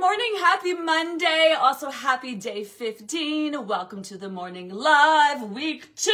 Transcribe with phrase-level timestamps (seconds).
[0.00, 0.34] morning.
[0.38, 1.56] Happy Monday.
[1.58, 3.66] Also happy day 15.
[3.66, 6.10] Welcome to the morning live week 2.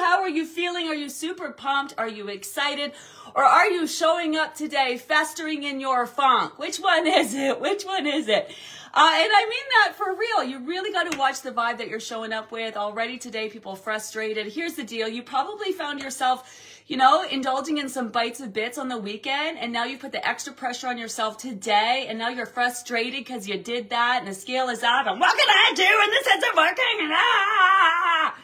[0.00, 0.88] How are you feeling?
[0.88, 1.92] Are you super pumped?
[1.98, 2.92] Are you excited?
[3.34, 6.58] Or are you showing up today festering in your funk?
[6.58, 7.60] Which one is it?
[7.60, 8.54] Which one is it?
[8.94, 10.42] Uh, and I mean that for real.
[10.42, 12.74] You really got to watch the vibe that you're showing up with.
[12.74, 14.46] Already today, people frustrated.
[14.46, 15.08] Here's the deal.
[15.08, 16.50] You probably found yourself
[16.86, 20.12] you know, indulging in some bites of bits on the weekend, and now you put
[20.12, 24.28] the extra pressure on yourself today, and now you're frustrated because you did that, and
[24.28, 28.34] the scale is out, and what can I do, and this isn't working, and ah!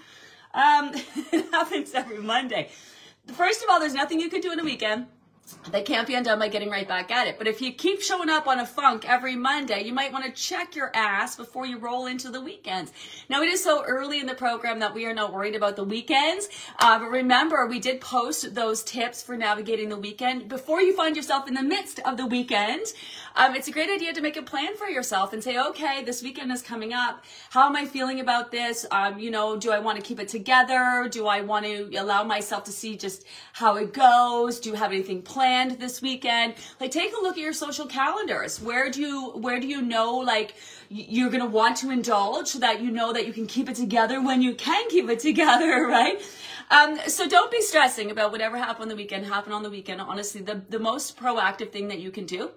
[0.54, 0.92] Um,
[1.32, 2.70] it happens every Monday.
[3.28, 5.06] First of all, there's nothing you can do in a weekend
[5.70, 7.38] that can't be undone by getting right back at it.
[7.38, 10.30] But if you keep showing up on a funk every Monday, you might want to
[10.30, 12.92] check your ass before you roll into the weekends.
[13.28, 15.84] Now, it is so early in the program that we are not worried about the
[15.84, 16.48] weekends.
[16.80, 21.16] Uh, but remember, we did post those tips for navigating the weekend before you find
[21.16, 22.86] yourself in the midst of the weekend.
[23.34, 26.22] Um, it's a great idea to make a plan for yourself and say, okay, this
[26.22, 27.24] weekend is coming up.
[27.50, 28.84] How am I feeling about this?
[28.90, 31.08] Um, you know, do I want to keep it together?
[31.10, 33.24] Do I want to allow myself to see just
[33.54, 34.60] how it goes?
[34.60, 36.54] Do you have anything planned this weekend?
[36.78, 38.60] Like, take a look at your social calendars.
[38.60, 40.54] Where do you, where do you know, like,
[40.90, 43.76] you're going to want to indulge so that you know that you can keep it
[43.76, 46.20] together when you can keep it together, right?
[46.70, 50.00] Um, so don't be stressing about whatever happened on the weekend, happen on the weekend.
[50.00, 52.50] Honestly, the, the most proactive thing that you can do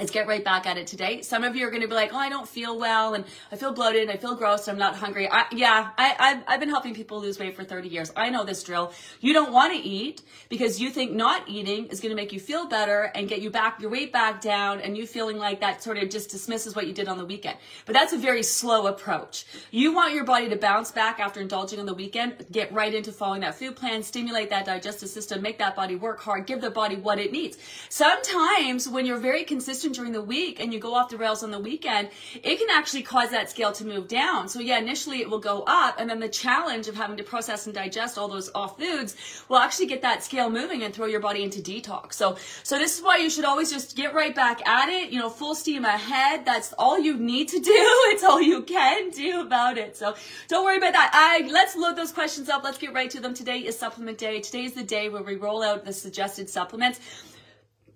[0.00, 1.22] is get right back at it today.
[1.22, 3.56] Some of you are going to be like, oh, I don't feel well and I
[3.56, 5.30] feel bloated and I feel gross and I'm not hungry.
[5.30, 8.12] I, yeah, I, I've, I've been helping people lose weight for 30 years.
[8.16, 8.92] I know this drill.
[9.20, 12.40] You don't want to eat because you think not eating is going to make you
[12.40, 15.80] feel better and get you back, your weight back down and you feeling like that
[15.80, 17.56] sort of just dismisses what you did on the weekend.
[17.86, 19.46] But that's a very slow approach.
[19.70, 23.12] You want your body to bounce back after indulging on the weekend, get right into
[23.12, 26.70] following that food plan, stimulate that digestive system, make that body work hard, give the
[26.70, 27.58] body what it needs.
[27.88, 31.50] Sometimes when you're very consistent during the week and you go off the rails on
[31.50, 32.08] the weekend,
[32.42, 34.48] it can actually cause that scale to move down.
[34.48, 37.66] So yeah, initially it will go up and then the challenge of having to process
[37.66, 39.16] and digest all those off foods
[39.48, 42.14] will actually get that scale moving and throw your body into detox.
[42.14, 45.18] So, so this is why you should always just get right back at it, you
[45.18, 46.44] know, full steam ahead.
[46.44, 47.72] That's all you need to do.
[48.14, 49.96] It's all you can do about it.
[49.96, 50.14] So
[50.48, 51.10] don't worry about that.
[51.12, 52.62] I, let's load those questions up.
[52.62, 53.34] Let's get right to them.
[53.34, 54.40] Today is supplement day.
[54.40, 57.00] Today is the day where we roll out the suggested supplements.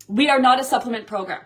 [0.09, 1.43] We are not a supplement program.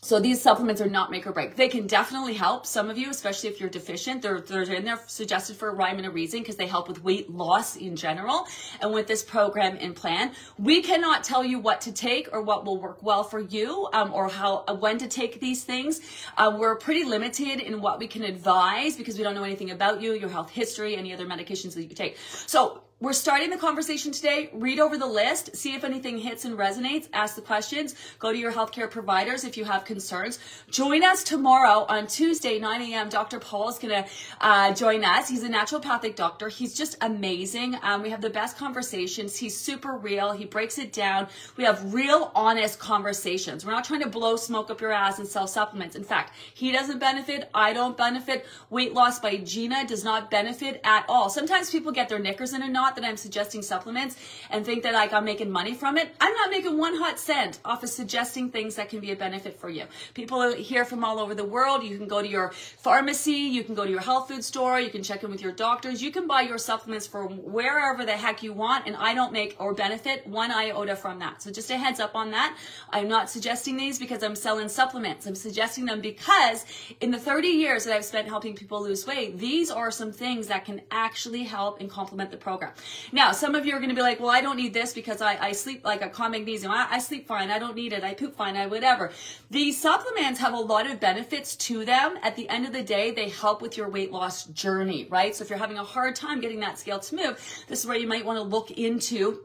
[0.00, 1.54] So these supplements are not make or break.
[1.54, 4.20] They can definitely help some of you, especially if you're deficient.
[4.20, 7.04] They're, they're in there suggested for a rhyme and a reason because they help with
[7.04, 8.48] weight loss in general.
[8.80, 12.64] And with this program and plan, we cannot tell you what to take or what
[12.64, 16.00] will work well for you um, or how uh, when to take these things.
[16.36, 20.02] Uh, we're pretty limited in what we can advise because we don't know anything about
[20.02, 22.16] you, your health history, any other medications that you take.
[22.46, 24.48] So we're starting the conversation today.
[24.52, 28.38] Read over the list, see if anything hits and resonates, ask the questions, go to
[28.38, 30.38] your healthcare providers if you have concerns.
[30.70, 33.08] Join us tomorrow on Tuesday, 9 a.m.
[33.08, 33.40] Dr.
[33.40, 34.08] Paul is going to
[34.40, 35.28] uh, join us.
[35.28, 36.48] He's a naturopathic doctor.
[36.48, 37.76] He's just amazing.
[37.82, 39.36] Um, we have the best conversations.
[39.36, 40.30] He's super real.
[40.30, 41.26] He breaks it down.
[41.56, 43.66] We have real, honest conversations.
[43.66, 45.96] We're not trying to blow smoke up your ass and sell supplements.
[45.96, 47.50] In fact, he doesn't benefit.
[47.52, 48.46] I don't benefit.
[48.70, 51.28] Weight loss by Gina does not benefit at all.
[51.30, 54.16] Sometimes people get their knickers in a knot that I'm suggesting supplements
[54.50, 56.14] and think that like I'm making money from it.
[56.20, 59.58] I'm not making one hot cent off of suggesting things that can be a benefit
[59.58, 59.84] for you.
[60.14, 61.82] People here from all over the world.
[61.82, 64.90] You can go to your pharmacy, you can go to your health food store, you
[64.90, 68.42] can check in with your doctors, you can buy your supplements from wherever the heck
[68.42, 71.42] you want, and I don't make or benefit one iota from that.
[71.42, 72.56] So just a heads up on that.
[72.90, 75.26] I'm not suggesting these because I'm selling supplements.
[75.26, 76.64] I'm suggesting them because
[77.00, 80.48] in the 30 years that I've spent helping people lose weight, these are some things
[80.48, 82.72] that can actually help and complement the program.
[83.12, 85.20] Now, some of you are going to be like, well, I don't need this because
[85.20, 86.72] I, I sleep like a calm magnesium.
[86.72, 87.50] I, I sleep fine.
[87.50, 88.04] I don't need it.
[88.04, 88.56] I poop fine.
[88.56, 89.10] I whatever.
[89.50, 92.18] These supplements have a lot of benefits to them.
[92.22, 95.34] At the end of the day, they help with your weight loss journey, right?
[95.34, 97.98] So if you're having a hard time getting that scale to move, this is where
[97.98, 99.40] you might want to look into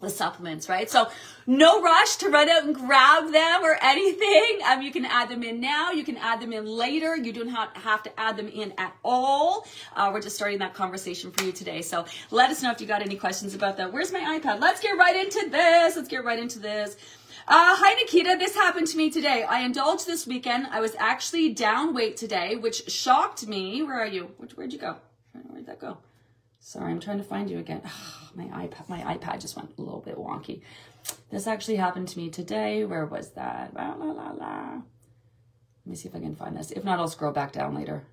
[0.00, 0.90] the supplements, right?
[0.90, 1.08] So
[1.46, 4.60] no rush to run out and grab them or anything.
[4.66, 5.90] Um, you can add them in now.
[5.90, 7.16] You can add them in later.
[7.16, 9.66] You don't have, have to add them in at all.
[9.96, 11.82] Uh, we're just starting that conversation for you today.
[11.82, 13.92] So let us know if you got any questions about that.
[13.92, 14.60] Where's my iPad?
[14.60, 15.96] Let's get right into this.
[15.96, 16.96] Let's get right into this.
[17.46, 18.36] Uh, hi, Nikita.
[18.38, 19.42] This happened to me today.
[19.42, 20.66] I indulged this weekend.
[20.70, 23.82] I was actually down weight today, which shocked me.
[23.82, 24.30] Where are you?
[24.54, 24.96] Where'd you go?
[25.32, 25.98] Where'd that go?
[26.66, 27.82] Sorry, I'm trying to find you again.
[28.34, 30.62] my iPad, my iPad just went a little bit wonky.
[31.30, 32.86] This actually happened to me today.
[32.86, 33.74] Where was that?
[33.74, 34.70] La, la, la, la.
[34.72, 34.82] Let
[35.84, 36.70] me see if I can find this.
[36.70, 38.06] If not, I'll scroll back down later.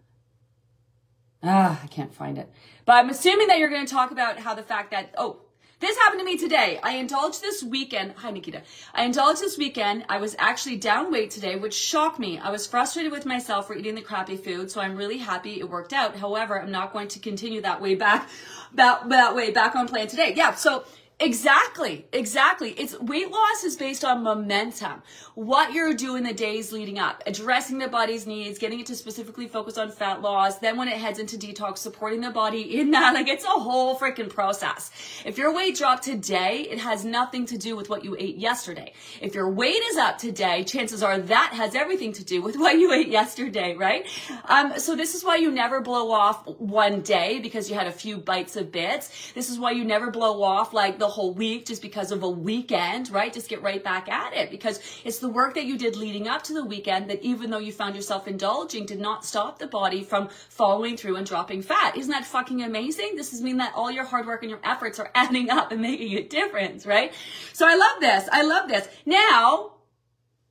[1.42, 2.52] Ah, I can't find it.
[2.86, 5.44] But I'm assuming that you're going to talk about how the fact that, oh,
[5.82, 6.80] this happened to me today.
[6.82, 8.14] I indulged this weekend.
[8.18, 8.62] Hi, Nikita.
[8.94, 10.06] I indulged this weekend.
[10.08, 12.38] I was actually down weight today, which shocked me.
[12.38, 15.70] I was frustrated with myself for eating the crappy food, so I'm really happy it
[15.70, 16.16] worked out.
[16.16, 18.30] However, I'm not going to continue that way back,
[18.76, 20.34] that, that way back on plan today.
[20.36, 20.54] Yeah.
[20.54, 20.86] So
[21.22, 22.72] Exactly, exactly.
[22.72, 25.04] It's weight loss is based on momentum.
[25.36, 29.48] What you're doing the days leading up, addressing the body's needs, getting it to specifically
[29.48, 30.58] focus on fat loss.
[30.58, 34.00] Then when it heads into detox, supporting the body in that, like it's a whole
[34.00, 34.90] freaking process.
[35.24, 38.92] If your weight dropped today, it has nothing to do with what you ate yesterday.
[39.22, 42.80] If your weight is up today, chances are that has everything to do with what
[42.80, 44.08] you ate yesterday, right?
[44.46, 47.92] Um, so this is why you never blow off one day because you had a
[47.92, 49.34] few bites of bits.
[49.34, 52.30] This is why you never blow off like the whole week just because of a
[52.30, 53.32] weekend, right?
[53.32, 56.42] Just get right back at it because it's the work that you did leading up
[56.44, 60.04] to the weekend that even though you found yourself indulging did not stop the body
[60.04, 61.96] from following through and dropping fat.
[61.96, 63.16] Isn't that fucking amazing?
[63.16, 65.82] This is mean that all your hard work and your efforts are adding up and
[65.82, 67.14] making a difference, right?
[67.54, 68.28] So I love this.
[68.32, 68.88] I love this.
[69.06, 69.74] Now,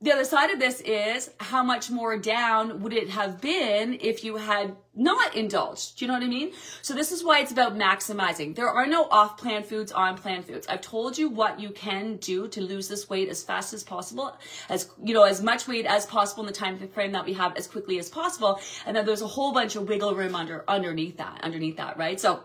[0.03, 4.25] the other side of this is how much more down would it have been if
[4.25, 5.99] you had not indulged?
[5.99, 6.53] Do you know what I mean?
[6.81, 8.55] So this is why it's about maximizing.
[8.55, 10.67] There are no off plan foods, on plan foods.
[10.69, 14.35] I've told you what you can do to lose this weight as fast as possible,
[14.71, 17.55] as, you know, as much weight as possible in the time frame that we have
[17.59, 18.59] as quickly as possible.
[18.87, 22.19] And then there's a whole bunch of wiggle room under, underneath that, underneath that, right?
[22.19, 22.43] So,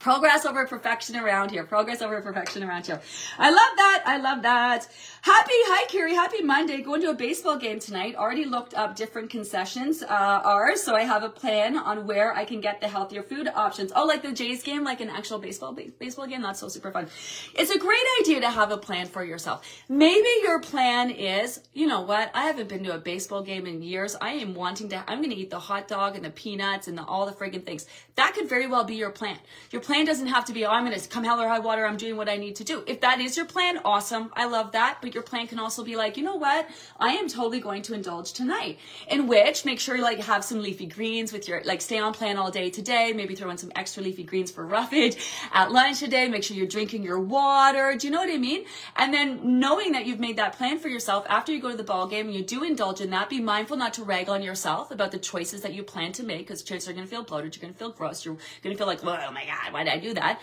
[0.00, 1.62] Progress over perfection around here.
[1.62, 3.02] Progress over perfection around here.
[3.38, 4.02] I love that.
[4.06, 4.88] I love that.
[5.20, 6.80] Happy, hi Carrie, happy Monday.
[6.80, 8.14] Going to a baseball game tonight.
[8.14, 12.46] Already looked up different concessions uh, are, so I have a plan on where I
[12.46, 13.92] can get the healthier food options.
[13.94, 16.40] Oh, like the Jays game, like an actual baseball baseball game.
[16.40, 17.06] That's so super fun.
[17.54, 19.70] It's a great idea to have a plan for yourself.
[19.90, 22.30] Maybe your plan is, you know what?
[22.32, 24.16] I haven't been to a baseball game in years.
[24.18, 25.04] I am wanting to.
[25.06, 27.66] I'm going to eat the hot dog and the peanuts and the, all the friggin'
[27.66, 27.84] things.
[28.14, 29.36] That could very well be your plan.
[29.70, 31.84] Your plan doesn't have to be, oh, I'm going to come hell or high water.
[31.86, 32.82] I'm doing what I need to do.
[32.86, 34.30] If that is your plan, awesome.
[34.34, 34.98] I love that.
[35.02, 36.68] But your plan can also be like, you know what?
[36.98, 38.78] I am totally going to indulge tonight.
[39.08, 42.14] In which, make sure you like have some leafy greens with your, like stay on
[42.14, 43.12] plan all day today.
[43.12, 45.16] Maybe throw in some extra leafy greens for roughage
[45.52, 46.28] at lunch today.
[46.28, 47.96] Make sure you're drinking your water.
[47.98, 48.64] Do you know what I mean?
[48.96, 51.84] And then knowing that you've made that plan for yourself after you go to the
[51.84, 55.10] ball game you do indulge in that, be mindful not to rag on yourself about
[55.10, 57.54] the choices that you plan to make because chances are going to feel bloated.
[57.54, 58.24] You're going to feel gross.
[58.24, 60.40] You're going to feel like, oh my God, why did I do that?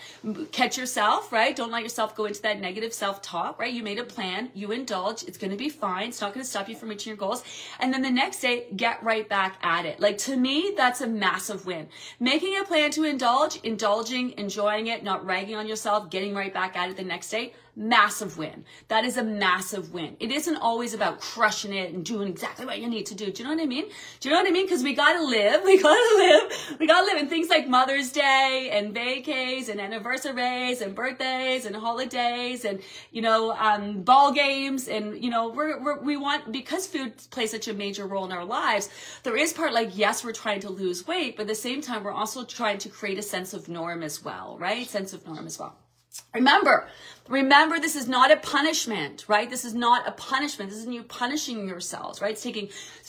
[0.50, 1.54] Catch yourself, right?
[1.54, 3.72] Don't let yourself go into that negative self-talk, right?
[3.72, 4.50] You made a plan.
[4.52, 5.22] You indulge.
[5.22, 6.08] It's going to be fine.
[6.08, 7.44] It's not going to stop you from reaching your goals.
[7.78, 10.00] And then the next day, get right back at it.
[10.00, 11.88] Like to me, that's a massive win.
[12.18, 16.76] Making a plan to indulge, indulging, enjoying it, not ragging on yourself, getting right back
[16.76, 18.64] at it the next day massive win.
[18.88, 20.16] That is a massive win.
[20.18, 23.30] It isn't always about crushing it and doing exactly what you need to do.
[23.30, 23.86] Do you know what I mean?
[24.18, 24.66] Do you know what I mean?
[24.66, 25.62] Because we gotta live.
[25.64, 26.76] We gotta live.
[26.80, 27.18] We gotta live.
[27.18, 32.80] And things like Mother's Day and vacays and anniversaries and birthdays and holidays and,
[33.12, 34.88] you know, um, ball games.
[34.88, 38.32] And, you know, we're, we're, we want, because food plays such a major role in
[38.32, 38.90] our lives,
[39.22, 42.02] there is part like, yes, we're trying to lose weight, but at the same time,
[42.02, 44.86] we're also trying to create a sense of norm as well, right?
[44.88, 45.76] Sense of norm as well.
[46.34, 46.88] Remember,
[47.28, 49.48] remember this is not a punishment, right?
[49.48, 50.70] This is not a punishment.
[50.70, 52.32] This isn't you punishing yourselves, right?
[52.32, 52.68] It's taking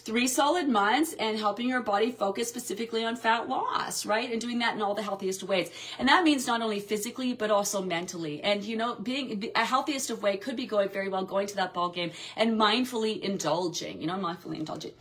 [0.10, 4.32] three solid months and helping your body focus specifically on fat loss, right?
[4.32, 5.70] And doing that in all the healthiest ways.
[6.00, 8.42] And that means not only physically, but also mentally.
[8.42, 11.56] And, you know, being a healthiest of way could be going very well going to
[11.58, 14.94] that ball game and mindfully indulging, you know, mindfully indulging.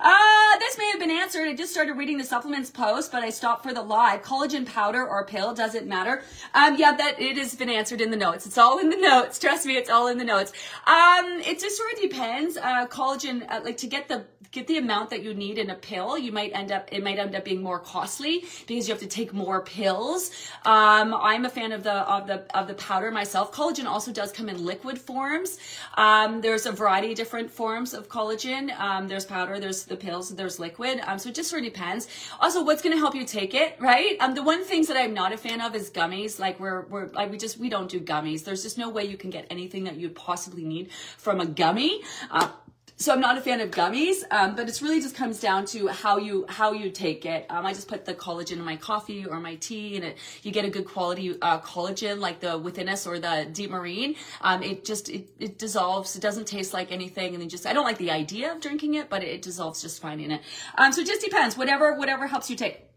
[0.00, 1.46] Uh, this may have been answered.
[1.46, 4.22] I just started reading the supplements post, but I stopped for the live.
[4.22, 6.22] Collagen powder or pill, doesn't matter.
[6.54, 8.46] Um, yeah, that it has been answered in the notes.
[8.46, 9.38] It's all in the notes.
[9.38, 10.54] Trust me, it's all in the notes.
[10.86, 12.56] Um, it just sort of depends.
[12.56, 15.74] Uh, collagen, uh, like to get the get the amount that you need in a
[15.74, 19.02] pill, you might end up, it might end up being more costly because you have
[19.02, 20.30] to take more pills.
[20.64, 23.52] Um, I'm a fan of the, of the, of the powder myself.
[23.52, 25.58] Collagen also does come in liquid forms.
[25.96, 28.70] Um, there's a variety of different forms of collagen.
[28.78, 31.00] Um, there's powder, there's the pills, there's liquid.
[31.04, 32.06] Um, so it just sort of depends.
[32.40, 34.16] Also, what's going to help you take it, right?
[34.20, 36.38] Um, the one things that I'm not a fan of is gummies.
[36.38, 38.44] Like we're, we're, like we just, we don't do gummies.
[38.44, 42.02] There's just no way you can get anything that you'd possibly need from a gummy.
[42.30, 42.50] Uh,
[42.96, 45.88] so I'm not a fan of gummies, um, but it's really just comes down to
[45.88, 47.44] how you how you take it.
[47.50, 50.52] Um, I just put the collagen in my coffee or my tea, and it you
[50.52, 54.14] get a good quality uh, collagen like the Withinus or the Deep Marine.
[54.40, 56.14] Um, it just it, it dissolves.
[56.14, 58.94] It doesn't taste like anything, and then just I don't like the idea of drinking
[58.94, 60.42] it, but it, it dissolves just fine in it.
[60.76, 61.56] Um, so it just depends.
[61.56, 62.93] Whatever whatever helps you take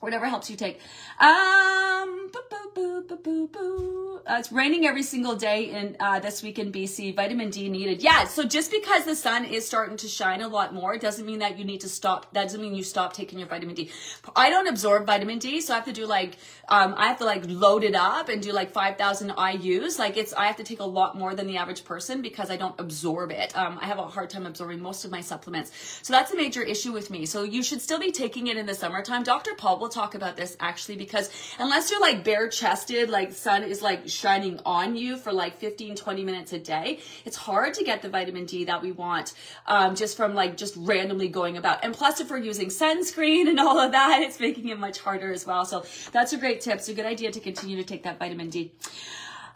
[0.00, 0.80] whatever helps you take.
[1.18, 2.42] Um, boo,
[2.74, 7.14] boo, boo, uh, it's raining every single day in uh, this week in BC.
[7.14, 8.02] Vitamin D needed.
[8.02, 8.24] Yeah.
[8.24, 11.58] So just because the sun is starting to shine a lot more, doesn't mean that
[11.58, 12.32] you need to stop.
[12.32, 13.90] That doesn't mean you stop taking your vitamin D.
[14.34, 16.38] I don't absorb vitamin D, so I have to do like
[16.68, 19.96] um, I have to like load it up and do like five thousand IU's.
[19.98, 22.56] Like it's I have to take a lot more than the average person because I
[22.56, 23.56] don't absorb it.
[23.56, 25.70] Um, I have a hard time absorbing most of my supplements,
[26.02, 27.26] so that's a major issue with me.
[27.26, 29.22] So you should still be taking it in the summertime.
[29.22, 29.54] Dr.
[29.54, 33.82] Paul will talk about this actually because unless you're like bare chested, like sun is
[33.82, 38.02] like shining on you for like 15, 20 minutes a day, it's hard to get
[38.02, 39.34] the vitamin D that we want
[39.66, 41.84] um, just from like just randomly going about.
[41.84, 45.32] And plus, if we're using sunscreen and all of that, it's making it much harder
[45.32, 45.64] as well.
[45.64, 46.78] So that's a great tip.
[46.78, 48.72] It's a good idea to continue to take that vitamin D.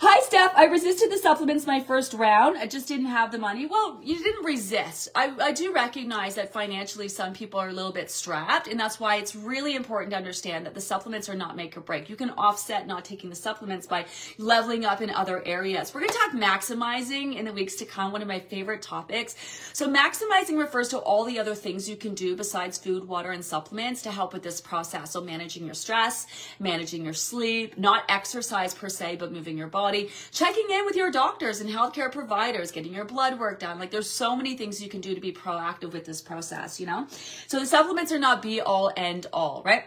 [0.02, 0.52] Hi, Steph.
[0.56, 2.56] I resisted the supplements my first round.
[2.56, 3.66] I just didn't have the money.
[3.66, 5.10] Well, you didn't resist.
[5.14, 8.98] I, I do recognize that financially some people are a little bit strapped, and that's
[8.98, 12.08] why it's really important to understand that the supplements are not make or break.
[12.08, 14.06] You can offset not taking the supplements by
[14.38, 15.92] leveling up in other areas.
[15.92, 19.36] We're going to talk maximizing in the weeks to come, one of my favorite topics.
[19.74, 23.44] So, maximizing refers to all the other things you can do besides food, water, and
[23.44, 25.10] supplements to help with this process.
[25.10, 26.26] So, managing your stress,
[26.58, 29.89] managing your sleep, not exercise per se, but moving your body
[30.32, 33.78] checking in with your doctors and healthcare providers, getting your blood work done.
[33.78, 36.86] Like there's so many things you can do to be proactive with this process, you
[36.86, 37.06] know?
[37.46, 39.84] So the supplements are not be all end all, right?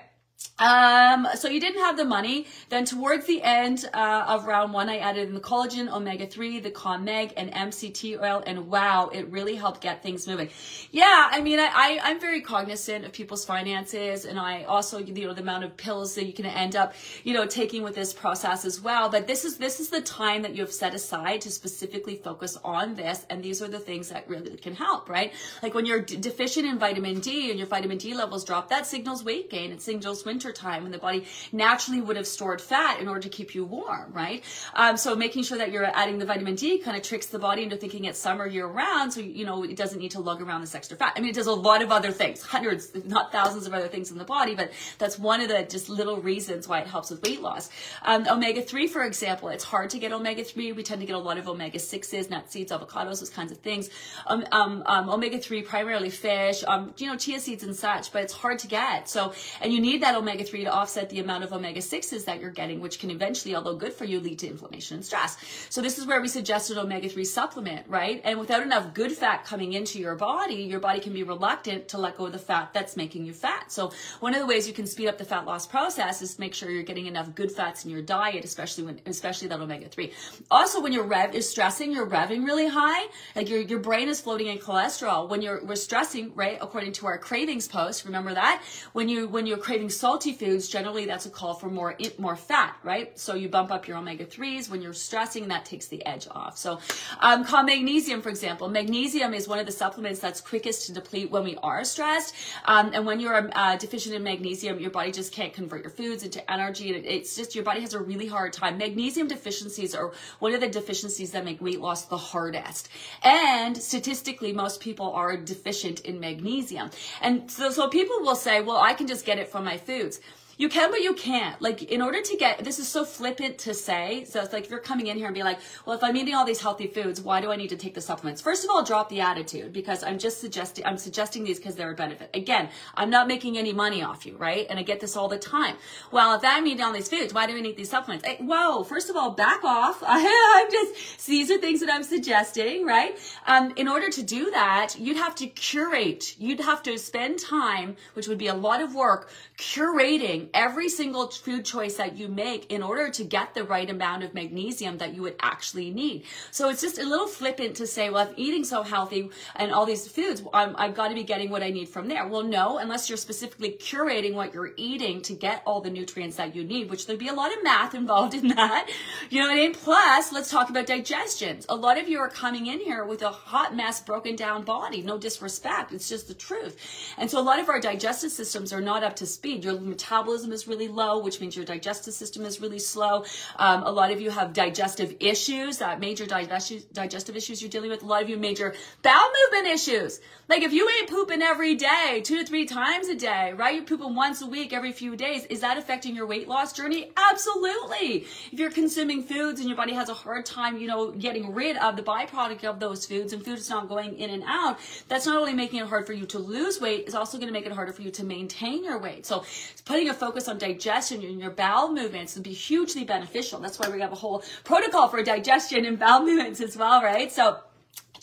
[0.59, 2.45] Um, so you didn't have the money.
[2.69, 6.59] Then towards the end uh, of round one, I added in the collagen, omega three,
[6.59, 10.49] the Cal-Mag, and MCT oil, and wow, it really helped get things moving.
[10.91, 15.25] Yeah, I mean, I, I am very cognizant of people's finances, and I also you
[15.25, 18.13] know the amount of pills that you can end up you know taking with this
[18.13, 19.09] process as well.
[19.09, 22.57] But this is this is the time that you have set aside to specifically focus
[22.63, 25.33] on this, and these are the things that really can help, right?
[25.63, 28.85] Like when you're d- deficient in vitamin D and your vitamin D levels drop, that
[28.85, 29.71] signals weight gain.
[29.71, 33.29] It signals winter time when the body naturally would have stored fat in order to
[33.29, 34.43] keep you warm, right?
[34.73, 37.63] Um, so making sure that you're adding the vitamin D kind of tricks the body
[37.63, 39.13] into thinking it's summer year round.
[39.13, 41.13] So, you know, it doesn't need to lug around this extra fat.
[41.15, 44.11] I mean, it does a lot of other things, hundreds, not thousands of other things
[44.11, 47.21] in the body, but that's one of the just little reasons why it helps with
[47.23, 47.69] weight loss.
[48.03, 50.71] Um, omega 3, for example, it's hard to get omega 3.
[50.71, 53.57] We tend to get a lot of omega 6s, nut seeds, avocados, those kinds of
[53.59, 53.89] things.
[54.27, 58.23] Um, um, um omega 3, primarily fish, um, you know, chia seeds and such, but
[58.23, 59.09] it's hard to get.
[59.09, 62.39] So, and you need that omega 3 to offset the amount of omega 6s that
[62.39, 65.37] you're getting, which can eventually, although good for you, lead to inflammation and stress.
[65.69, 68.21] So this is where we suggested omega 3 supplement, right?
[68.23, 71.97] And without enough good fat coming into your body, your body can be reluctant to
[71.97, 73.71] let go of the fat that's making you fat.
[73.71, 76.53] So one of the ways you can speed up the fat loss process is make
[76.53, 80.11] sure you're getting enough good fats in your diet, especially when, especially that omega 3.
[80.49, 84.21] Also, when your rev is stressing, you're revving really high, like your, your brain is
[84.21, 85.27] floating in cholesterol.
[85.29, 86.57] When you're, we're stressing, right?
[86.61, 88.63] According to our cravings post, remember that?
[88.93, 92.75] When you, when you're craving salty foods, generally that's a call for more more fat,
[92.83, 93.17] right?
[93.17, 95.47] So you bump up your omega threes when you're stressing.
[95.47, 96.57] That takes the edge off.
[96.57, 96.79] So,
[97.21, 98.67] um, call magnesium, for example.
[98.67, 102.35] Magnesium is one of the supplements that's quickest to deplete when we are stressed.
[102.65, 106.23] Um, and when you're uh, deficient in magnesium, your body just can't convert your foods
[106.23, 106.93] into energy.
[106.93, 108.77] and It's just your body has a really hard time.
[108.77, 112.89] Magnesium deficiencies are one of the deficiencies that make weight loss the hardest.
[113.23, 116.89] And statistically, most people are deficient in magnesium.
[117.21, 120.19] And so, so people will say, well, I can just get it from my foods.
[120.63, 121.61] You can, but you can't.
[121.61, 124.23] Like, in order to get, this is so flippant to say.
[124.23, 126.35] So it's like, if you're coming in here and be like, well, if I'm eating
[126.35, 128.39] all these healthy foods, why do I need to take the supplements?
[128.39, 131.91] First of all, drop the attitude because I'm just suggesting, I'm suggesting these because they're
[131.91, 132.29] a benefit.
[132.33, 134.65] Again, I'm not making any money off you, right?
[134.69, 135.75] And I get this all the time.
[136.11, 138.25] Well, if I'm eating all these foods, why do I need these supplements?
[138.25, 140.01] Hey, whoa, first of all, back off.
[140.07, 143.19] I'm just, these are things that I'm suggesting, right?
[143.47, 146.39] Um, in order to do that, you'd have to curate.
[146.39, 151.27] You'd have to spend time, which would be a lot of work, curating every single
[151.29, 155.13] food choice that you make in order to get the right amount of magnesium that
[155.13, 156.23] you would actually need.
[156.51, 159.85] So it's just a little flippant to say, well, I'm eating so healthy and all
[159.85, 162.27] these foods, i have got to be getting what I need from there.
[162.27, 166.55] Well, no, unless you're specifically curating what you're eating to get all the nutrients that
[166.55, 168.89] you need, which there'd be a lot of math involved in that.
[169.29, 169.73] You know what I mean?
[169.73, 171.59] Plus, let's talk about digestion.
[171.69, 175.01] A lot of you are coming in here with a hot mess, broken down body.
[175.01, 175.93] No disrespect.
[175.93, 176.77] It's just the truth.
[177.17, 179.63] And so a lot of our digestive systems are not up to speed.
[179.63, 183.23] Your metabolism metabolism is really low, which means your digestive system is really slow.
[183.57, 188.01] Um, a lot of you have digestive issues, uh, major digestive issues you're dealing with.
[188.01, 188.73] A lot of you major
[189.03, 190.19] bowel movement issues.
[190.49, 193.75] Like if you ain't pooping every day, two to three times a day, right?
[193.75, 195.45] You're pooping once a week every few days.
[195.45, 197.11] Is that affecting your weight loss journey?
[197.15, 198.25] Absolutely.
[198.51, 201.77] If you're consuming foods and your body has a hard time, you know, getting rid
[201.77, 205.25] of the byproduct of those foods and food is not going in and out, that's
[205.25, 207.65] not only making it hard for you to lose weight, it's also going to make
[207.65, 209.25] it harder for you to maintain your weight.
[209.25, 209.45] So
[209.85, 213.59] putting a focus on digestion and your bowel movements would be hugely beneficial.
[213.59, 217.29] That's why we have a whole protocol for digestion and bowel movements as well, right?
[217.29, 217.57] So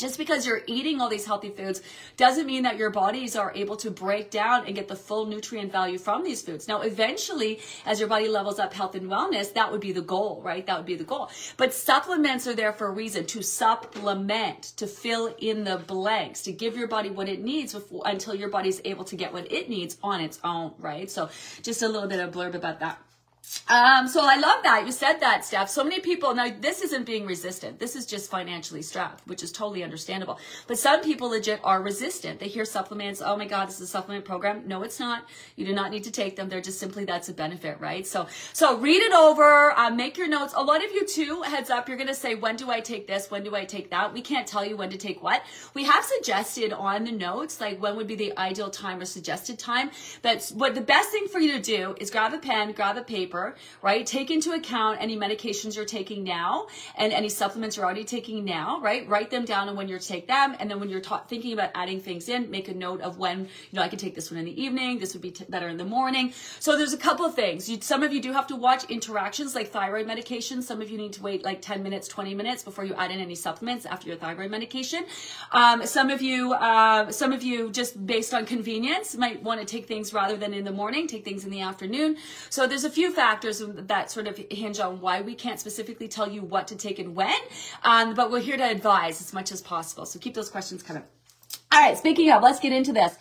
[0.01, 1.83] just because you're eating all these healthy foods
[2.17, 5.71] doesn't mean that your bodies are able to break down and get the full nutrient
[5.71, 6.67] value from these foods.
[6.67, 10.41] Now, eventually, as your body levels up health and wellness, that would be the goal,
[10.43, 10.67] right?
[10.67, 11.31] That would be the goal.
[11.57, 16.53] But supplements are there for a reason to supplement, to fill in the blanks, to
[16.53, 19.69] give your body what it needs before, until your body's able to get what it
[19.69, 21.11] needs on its own, right?
[21.11, 21.29] So
[21.63, 22.99] just a little bit of blurb about that.
[23.71, 25.69] Um, so I love that you said that, Steph.
[25.69, 27.79] So many people now this isn't being resistant.
[27.79, 30.41] This is just financially strapped, which is totally understandable.
[30.67, 32.41] But some people legit are resistant.
[32.41, 33.23] They hear supplements.
[33.25, 34.65] Oh my God, this is a supplement program.
[34.67, 35.25] No, it's not.
[35.57, 36.49] You do not need to take them.
[36.49, 38.07] They're just simply that's a benefit, right?
[38.07, 39.71] So, so read it over.
[39.79, 40.53] Uh, make your notes.
[40.57, 41.43] A lot of you too.
[41.43, 41.89] Heads up.
[41.89, 43.31] You're gonna say, when do I take this?
[43.31, 44.13] When do I take that?
[44.13, 45.43] We can't tell you when to take what.
[45.75, 49.61] We have suggested on the notes like when would be the ideal time or suggested
[49.61, 49.91] time.
[50.23, 53.03] But what the best thing for you to do is grab a pen, grab a
[53.03, 54.05] paper paper, right?
[54.05, 58.81] Take into account any medications you're taking now and any supplements you're already taking now,
[58.81, 59.09] right?
[59.09, 60.57] Write them down and when you take them.
[60.59, 63.41] And then when you're ta- thinking about adding things in, make a note of when,
[63.41, 64.99] you know, I can take this one in the evening.
[64.99, 66.33] This would be t- better in the morning.
[66.59, 67.69] So there's a couple of things.
[67.69, 70.63] You, some of you do have to watch interactions like thyroid medication.
[70.63, 73.21] Some of you need to wait like 10 minutes, 20 minutes before you add in
[73.21, 75.05] any supplements after your thyroid medication.
[75.53, 79.67] Um, some of you, uh, some of you just based on convenience might want to
[79.67, 82.17] take things rather than in the morning, take things in the afternoon.
[82.49, 86.27] So there's a few factors that sort of hinge on why we can't specifically tell
[86.27, 87.39] you what to take and when,
[87.85, 90.07] um, but we're here to advise as much as possible.
[90.07, 91.03] So keep those questions coming.
[91.71, 93.17] All right, speaking of, let's get into this.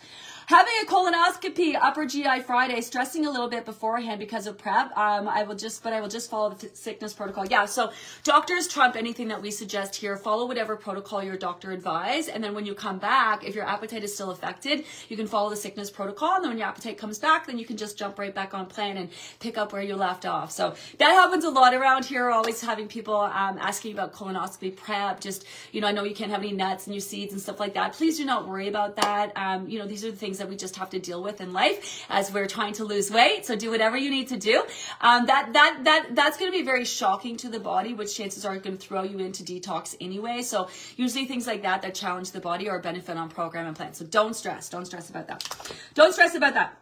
[0.50, 4.90] Having a colonoscopy, upper GI Friday, stressing a little bit beforehand because of prep.
[4.98, 7.46] Um, I will just, but I will just follow the sickness protocol.
[7.46, 7.66] Yeah.
[7.66, 7.92] So
[8.24, 10.16] doctors trump anything that we suggest here.
[10.16, 12.30] Follow whatever protocol your doctor advised.
[12.30, 15.50] And then when you come back, if your appetite is still affected, you can follow
[15.50, 16.34] the sickness protocol.
[16.34, 18.66] And then when your appetite comes back, then you can just jump right back on
[18.66, 19.08] plan and
[19.38, 20.50] pick up where you left off.
[20.50, 22.28] So that happens a lot around here.
[22.28, 25.20] Always having people um, asking about colonoscopy prep.
[25.20, 27.60] Just, you know, I know you can't have any nuts and your seeds and stuff
[27.60, 27.92] like that.
[27.92, 29.30] Please do not worry about that.
[29.36, 31.52] Um, you know, these are the things that we just have to deal with in
[31.52, 33.46] life as we're trying to lose weight.
[33.46, 34.64] So do whatever you need to do.
[35.00, 38.44] Um, that that that that's going to be very shocking to the body, which chances
[38.44, 40.42] are going to throw you into detox anyway.
[40.42, 43.94] So usually things like that that challenge the body a benefit on program and plan.
[43.94, 44.68] So don't stress.
[44.68, 45.72] Don't stress about that.
[45.94, 46.79] Don't stress about that.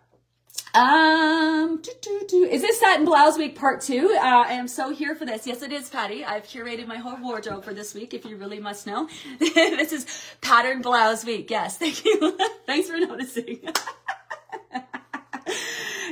[0.75, 1.83] Um,
[2.33, 4.15] is this satin blouse week part two?
[4.17, 5.47] Uh, I am so here for this.
[5.47, 6.25] Yes, it is, Patty.
[6.25, 8.15] I've curated my whole wardrobe for this week.
[8.15, 10.07] If you really must know, this is
[10.41, 11.51] pattern blouse week.
[11.51, 12.39] Yes, thank you.
[12.67, 13.61] Thanks for noticing.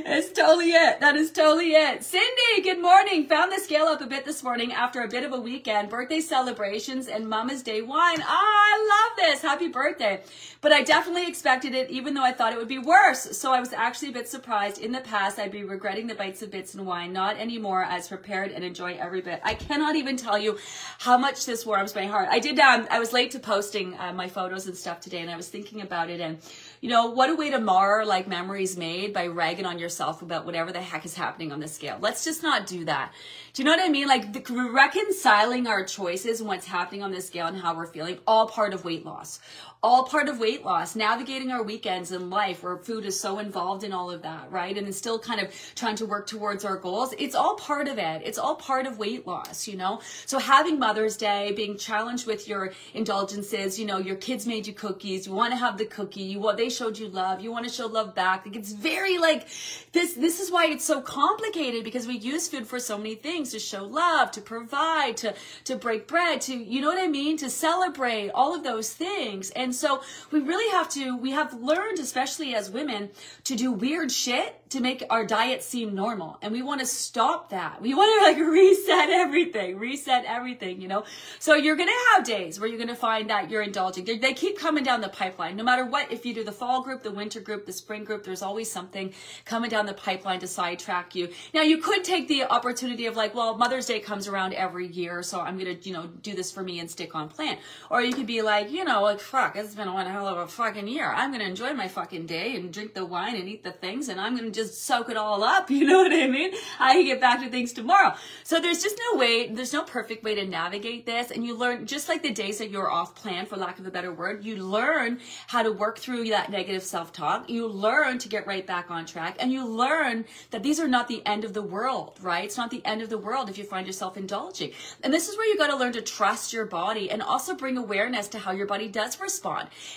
[0.09, 1.01] It's totally it.
[1.01, 2.01] That is totally it.
[2.01, 3.27] Cindy, good morning.
[3.27, 6.21] Found the scale up a bit this morning after a bit of a weekend, birthday
[6.21, 8.21] celebrations, and Mama's Day wine.
[8.21, 9.41] Ah, I love this.
[9.41, 10.21] Happy birthday.
[10.61, 13.37] But I definitely expected it, even though I thought it would be worse.
[13.37, 14.79] So I was actually a bit surprised.
[14.79, 17.11] In the past, I'd be regretting the bites of bits and wine.
[17.11, 19.41] Not anymore, as prepared and enjoy every bit.
[19.43, 20.57] I cannot even tell you
[20.99, 22.29] how much this warms my heart.
[22.31, 25.29] I did, um, I was late to posting uh, my photos and stuff today, and
[25.29, 26.37] I was thinking about it and
[26.81, 30.45] you know, what a way to mar like memories made by ragging on yourself about
[30.45, 31.97] whatever the heck is happening on the scale.
[31.99, 33.13] Let's just not do that.
[33.53, 34.07] Do you know what I mean?
[34.07, 38.19] Like the, reconciling our choices and what's happening on the scale and how we're feeling,
[38.27, 39.39] all part of weight loss
[39.87, 43.85] all part of weight loss, navigating our weekends in life where food is so involved
[43.85, 44.77] in all of that, right?
[44.77, 47.13] And still kind of trying to work towards our goals.
[47.17, 48.21] It's all part of it.
[48.25, 50.01] It's all part of weight loss, you know?
[50.25, 54.73] So having Mother's Day, being challenged with your indulgences, you know, your kids made you
[54.73, 57.65] cookies, you want to have the cookie, you want, they showed you love, you want
[57.65, 58.45] to show love back.
[58.45, 59.47] Like it's very like
[59.93, 63.51] this, this is why it's so complicated because we use food for so many things
[63.51, 67.37] to show love, to provide, to, to break bread, to, you know what I mean?
[67.37, 69.49] To celebrate all of those things.
[69.51, 73.09] And and so we really have to, we have learned, especially as women,
[73.45, 76.37] to do weird shit to make our diet seem normal.
[76.41, 77.81] And we want to stop that.
[77.81, 81.05] We want to like reset everything, reset everything, you know?
[81.39, 84.03] So you're going to have days where you're going to find that you're indulging.
[84.03, 85.55] They, they keep coming down the pipeline.
[85.55, 88.23] No matter what, if you do the fall group, the winter group, the spring group,
[88.23, 89.13] there's always something
[89.45, 91.29] coming down the pipeline to sidetrack you.
[91.53, 95.23] Now you could take the opportunity of like, well, Mother's Day comes around every year,
[95.23, 97.57] so I'm gonna, you know, do this for me and stick on plan.
[97.89, 100.47] Or you could be like, you know, like fuck, it's been one hell of a
[100.47, 101.11] fucking year.
[101.11, 104.21] I'm gonna enjoy my fucking day and drink the wine and eat the things, and
[104.21, 105.69] I'm gonna just soak it all up.
[105.77, 106.53] You know what I mean?
[106.79, 108.15] I can get back to things tomorrow.
[108.43, 111.85] So there's just no way, there's no perfect way to navigate this, and you learn
[111.85, 114.55] just like the days that you're off plan, for lack of a better word, you
[114.55, 117.49] learn how to work through that negative self-talk.
[117.49, 121.07] You learn to get right back on track, and you learn that these are not
[121.07, 122.45] the end of the world, right?
[122.45, 124.71] It's not the end of the world if you find yourself indulging.
[125.03, 127.77] And this is where you got to learn to trust your body and also bring
[127.77, 129.46] awareness to how your body does respond.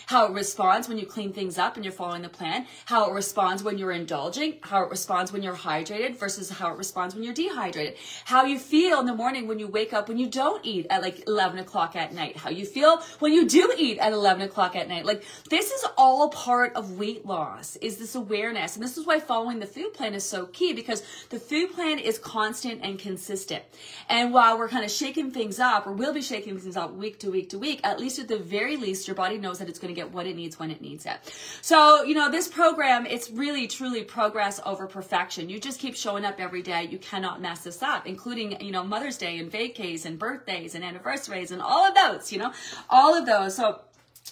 [0.07, 3.15] How it responds when you clean things up and you're following the plan, how it
[3.15, 7.25] responds when you're indulging, how it responds when you're hydrated versus how it responds when
[7.25, 10.65] you're dehydrated, how you feel in the morning when you wake up when you don't
[10.65, 14.13] eat at like 11 o'clock at night, how you feel when you do eat at
[14.13, 15.05] 11 o'clock at night.
[15.05, 18.77] Like this is all part of weight loss is this awareness.
[18.77, 21.99] And this is why following the food plan is so key because the food plan
[21.99, 23.63] is constant and consistent.
[24.09, 27.19] And while we're kind of shaking things up or we'll be shaking things up week
[27.21, 29.79] to week to week, at least at the very least, your body knows that it's
[29.79, 31.19] going to get what it needs when it needs it.
[31.63, 35.49] So, you know, this program, it's really truly progress over perfection.
[35.49, 36.85] You just keep showing up every day.
[36.85, 40.85] You cannot mess this up, including, you know, Mother's Day and vacays and birthdays and
[40.85, 42.53] anniversaries and all of those, you know,
[42.89, 43.57] all of those.
[43.57, 43.81] So,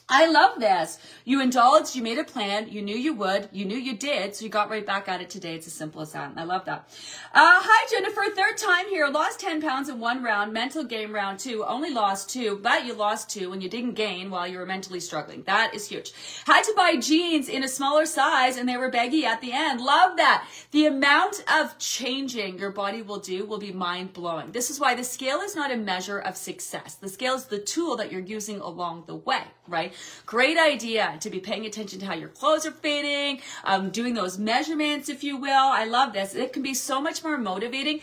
[0.09, 0.99] I love this.
[1.25, 4.45] You indulged, you made a plan, you knew you would, you knew you did, so
[4.45, 5.55] you got right back at it today.
[5.55, 6.33] It's as simple as that.
[6.37, 6.89] I love that.
[7.35, 8.23] Uh, hi, Jennifer.
[8.35, 9.07] Third time here.
[9.09, 10.53] Lost 10 pounds in one round.
[10.53, 11.65] Mental game round two.
[11.65, 15.01] Only lost two, but you lost two and you didn't gain while you were mentally
[15.01, 15.43] struggling.
[15.45, 16.13] That is huge.
[16.47, 19.81] Had to buy jeans in a smaller size and they were baggy at the end.
[19.81, 20.47] Love that.
[20.71, 24.53] The amount of changing your body will do will be mind blowing.
[24.53, 26.95] This is why the scale is not a measure of success.
[26.95, 29.93] The scale is the tool that you're using along the way, right?
[30.27, 34.39] Great idea to be paying attention to how your clothes are fitting, um, doing those
[34.39, 35.51] measurements, if you will.
[35.53, 36.35] I love this.
[36.35, 38.01] It can be so much more motivating.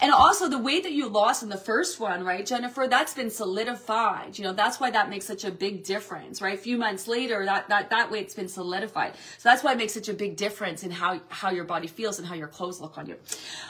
[0.00, 3.30] And also the weight that you lost in the first one, right, Jennifer, that's been
[3.30, 4.38] solidified.
[4.38, 6.54] You know, that's why that makes such a big difference, right?
[6.54, 9.14] A few months later, that, that, that weight's been solidified.
[9.38, 12.18] So that's why it makes such a big difference in how, how your body feels
[12.18, 13.16] and how your clothes look on you.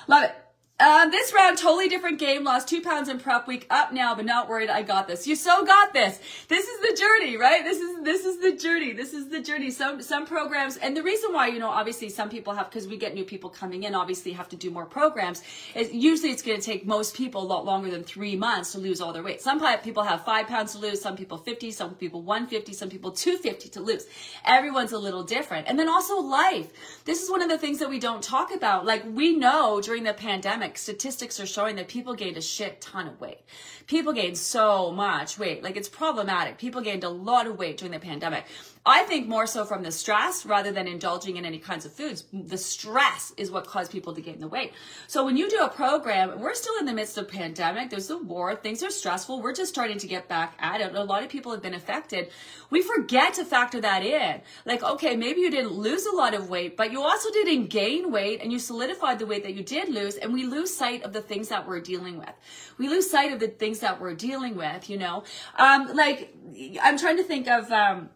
[0.07, 0.48] Love it.
[0.81, 2.45] Uh, this round, totally different game.
[2.45, 3.67] Lost two pounds in prep week.
[3.69, 4.71] Up now, but not worried.
[4.71, 5.27] I got this.
[5.27, 6.21] You so got this.
[6.47, 7.65] This is the journey, right?
[7.65, 8.93] This is this is the journey.
[8.93, 9.73] This is the journey.
[9.73, 12.97] Some some programs, and the reason why you know, obviously, some people have because we
[12.97, 13.97] get new people coming in.
[13.97, 15.43] Obviously, have to do more programs.
[15.75, 18.79] Is usually it's going to take most people a lot longer than three months to
[18.79, 19.43] lose all their weight.
[19.43, 21.01] Some people have five pounds to lose.
[21.01, 21.73] Some people fifty.
[21.73, 22.73] Some people one fifty.
[22.73, 24.07] Some people two fifty to lose.
[24.45, 25.67] Everyone's a little different.
[25.67, 26.71] And then also life.
[27.05, 28.87] This is one of the things that we don't talk about.
[28.87, 33.07] Like we know during the pandemic statistics are showing that people gained a shit ton
[33.09, 33.41] of weight.
[33.89, 35.63] People gained so much weight.
[35.63, 36.59] Like it's problematic.
[36.59, 38.45] People gained a lot of weight during the pandemic.
[38.85, 42.25] I think more so from the stress rather than indulging in any kinds of foods.
[42.33, 44.73] The stress is what caused people to gain the weight.
[45.09, 47.91] So when you do a program, we're still in the midst of pandemic.
[47.91, 48.57] There's the war.
[48.57, 49.43] Things are stressful.
[49.43, 50.95] We're just starting to get back at it.
[50.95, 52.31] A lot of people have been affected.
[52.71, 54.41] We forget to factor that in.
[54.65, 58.11] Like, okay, maybe you didn't lose a lot of weight, but you also didn't gain
[58.11, 60.17] weight and you solidified the weight that you did lose.
[60.17, 62.33] And we lose sight of the things that we're dealing with.
[62.79, 65.25] We lose sight of the things that we're dealing with, you know?
[65.57, 66.35] Um, like,
[66.83, 68.11] I'm trying to think of, um,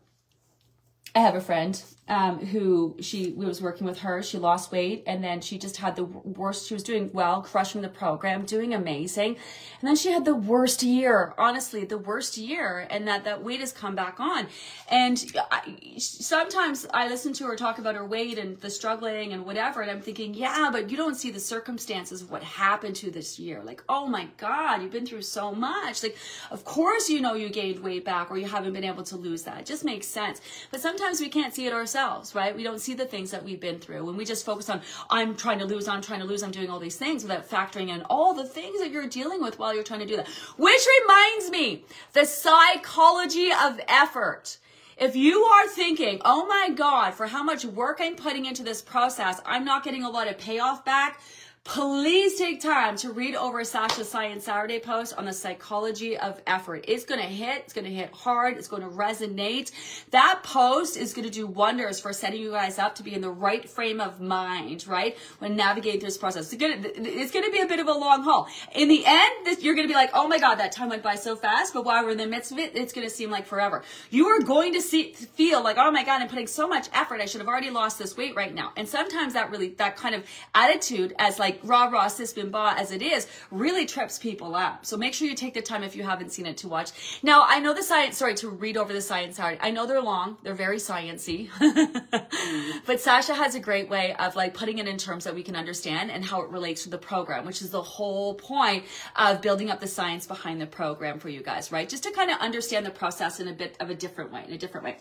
[1.15, 4.23] I have a friend um, who she was working with her.
[4.23, 6.67] She lost weight and then she just had the worst.
[6.67, 9.37] She was doing well, crushing the program, doing amazing,
[9.81, 11.35] and then she had the worst year.
[11.39, 14.49] Honestly, the worst year, and that that weight has come back on.
[14.91, 19.47] And I, sometimes I listen to her talk about her weight and the struggling and
[19.47, 23.11] whatever, and I'm thinking, yeah, but you don't see the circumstances of what happened to
[23.11, 23.63] this year.
[23.63, 26.03] Like, oh my God, you've been through so much.
[26.03, 26.17] Like,
[26.51, 29.45] of course you know you gained weight back or you haven't been able to lose
[29.45, 29.61] that.
[29.61, 30.41] It just makes sense.
[30.71, 31.93] But sometimes sometimes we can't see it ourselves,
[32.35, 32.55] right?
[32.55, 34.05] We don't see the things that we've been through.
[34.05, 36.71] When we just focus on, I'm trying to lose, I'm trying to lose, I'm doing
[36.71, 39.85] all these things without factoring in all the things that you're dealing with while you're
[39.85, 40.29] trying to do that.
[40.57, 44.59] Which reminds me, the psychology of effort.
[44.99, 48.83] If you are thinking, oh my God, for how much work I'm putting into this
[48.83, 51.21] process, I'm not getting a lot of payoff back
[51.65, 56.85] please take time to read over Sasha's Science Saturday post on the psychology of effort.
[56.89, 59.71] It's going to hit, it's going to hit hard, it's going to resonate.
[60.11, 63.21] That post is going to do wonders for setting you guys up to be in
[63.21, 65.17] the right frame of mind, right?
[65.39, 66.53] When navigating this process.
[66.53, 68.49] It's going to, it's going to be a bit of a long haul.
[68.75, 71.15] In the end, you're going to be like, oh my God, that time went by
[71.15, 71.75] so fast.
[71.75, 73.85] But while we're in the midst of it, it's going to seem like forever.
[74.11, 77.21] You are going to see, feel like, oh my God, I'm putting so much effort.
[77.21, 78.73] I should have already lost this weight right now.
[78.77, 80.25] And sometimes that really, that kind of
[80.57, 84.55] attitude as like, like rah rah sis bim ba as it is, really trips people
[84.55, 84.85] up.
[84.85, 86.91] So make sure you take the time if you haven't seen it to watch.
[87.23, 88.17] Now I know the science.
[88.17, 89.59] Sorry to read over the science hard.
[89.61, 90.39] I know they're long.
[90.43, 91.51] They're very sciency,
[92.87, 95.57] but Sasha has a great way of like putting it in terms that we can
[95.57, 98.85] understand and how it relates to the program, which is the whole point
[99.17, 101.89] of building up the science behind the program for you guys, right?
[101.89, 104.53] Just to kind of understand the process in a bit of a different way, in
[104.55, 104.97] a different way.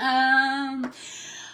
[0.00, 0.92] Um,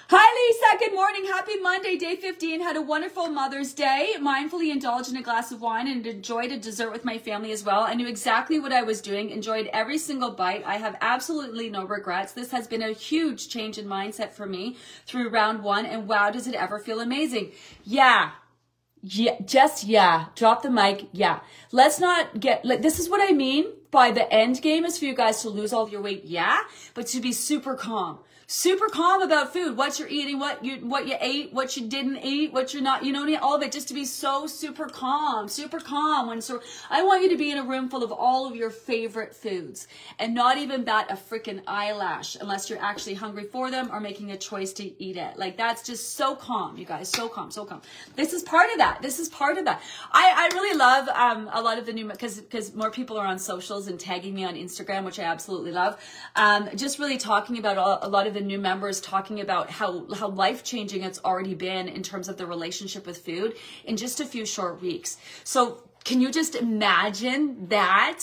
[0.08, 0.84] Hi, Lisa.
[0.84, 1.24] Good morning.
[1.24, 2.60] Happy Monday, day 15.
[2.60, 4.14] Had a wonderful Mother's Day.
[4.20, 7.64] Mindfully indulged in a glass of wine and enjoyed a dessert with my family as
[7.64, 7.80] well.
[7.80, 10.62] I knew exactly what I was doing, enjoyed every single bite.
[10.64, 12.34] I have absolutely no regrets.
[12.34, 15.84] This has been a huge change in mindset for me through round one.
[15.84, 17.50] And wow, does it ever feel amazing?
[17.82, 18.30] Yeah,
[19.02, 20.26] yeah, just yeah.
[20.36, 21.08] Drop the mic.
[21.10, 21.40] Yeah.
[21.72, 25.06] Let's not get like this is what I mean by the end game is for
[25.06, 26.26] you guys to lose all of your weight.
[26.26, 26.60] Yeah,
[26.94, 31.06] but to be super calm super calm about food, what you're eating, what you what
[31.08, 33.88] you ate, what you didn't eat, what you're not, you know, all of it, just
[33.88, 36.28] to be so super calm, super calm.
[36.28, 38.70] When so, I want you to be in a room full of all of your
[38.70, 43.90] favorite foods and not even bat a freaking eyelash unless you're actually hungry for them
[43.92, 45.36] or making a choice to eat it.
[45.36, 47.82] Like that's just so calm, you guys, so calm, so calm.
[48.14, 49.02] This is part of that.
[49.02, 49.82] This is part of that.
[50.12, 53.26] I I really love um a lot of the new because because more people are
[53.26, 56.00] on socials and tagging me on Instagram, which I absolutely love.
[56.36, 60.06] Um, just really talking about a, a lot of the new members talking about how,
[60.14, 64.20] how life changing it's already been in terms of the relationship with food in just
[64.20, 65.16] a few short weeks.
[65.42, 68.20] So can you just imagine that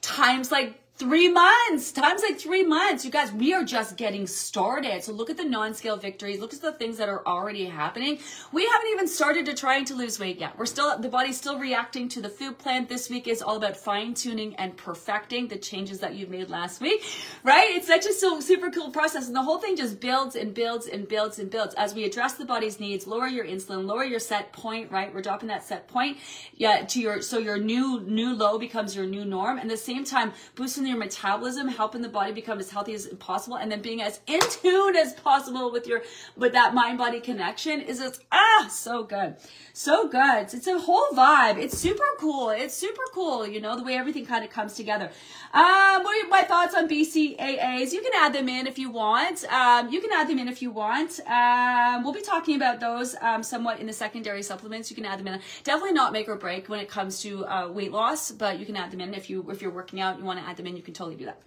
[0.00, 3.06] times like Three months, times like three months.
[3.06, 5.02] You guys, we are just getting started.
[5.02, 6.40] So look at the non-scale victories.
[6.40, 8.18] Look at the things that are already happening.
[8.52, 10.58] We haven't even started to trying to lose weight yet.
[10.58, 12.84] We're still, the body's still reacting to the food plan.
[12.86, 16.82] This week is all about fine tuning and perfecting the changes that you've made last
[16.82, 17.02] week,
[17.44, 17.70] right?
[17.70, 19.26] It's such a so super cool process.
[19.26, 22.34] And the whole thing just builds and builds and builds and builds as we address
[22.34, 25.14] the body's needs, lower your insulin, lower your set point, right?
[25.14, 26.18] We're dropping that set point.
[26.52, 26.84] Yeah.
[26.84, 29.56] To your, so your new, new low becomes your new norm.
[29.56, 32.92] And at the same time, boosting the your metabolism, helping the body become as healthy
[32.94, 36.02] as possible, and then being as in tune as possible with your
[36.36, 39.36] with that mind body connection is it's ah so good,
[39.72, 40.52] so good.
[40.52, 41.58] It's a whole vibe.
[41.58, 42.50] It's super cool.
[42.50, 43.46] It's super cool.
[43.46, 45.10] You know the way everything kind of comes together.
[45.52, 47.92] Um, what are my thoughts on BCAAs?
[47.92, 49.44] You can add them in if you want.
[49.44, 51.20] Um, you can add them in if you want.
[51.26, 54.90] Um, we'll be talking about those um, somewhat in the secondary supplements.
[54.90, 55.40] You can add them in.
[55.64, 58.76] Definitely not make or break when it comes to uh, weight loss, but you can
[58.76, 60.18] add them in if you if you're working out.
[60.18, 60.79] You want to add them in.
[60.80, 61.38] You can totally do that.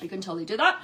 [0.00, 0.76] You can totally do that.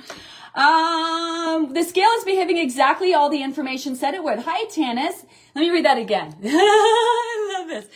[0.57, 4.41] Um, the scale is behaving exactly all the information said it would.
[4.41, 5.25] Hi, Tanis.
[5.55, 6.35] Let me read that again.
[6.45, 7.87] I love this.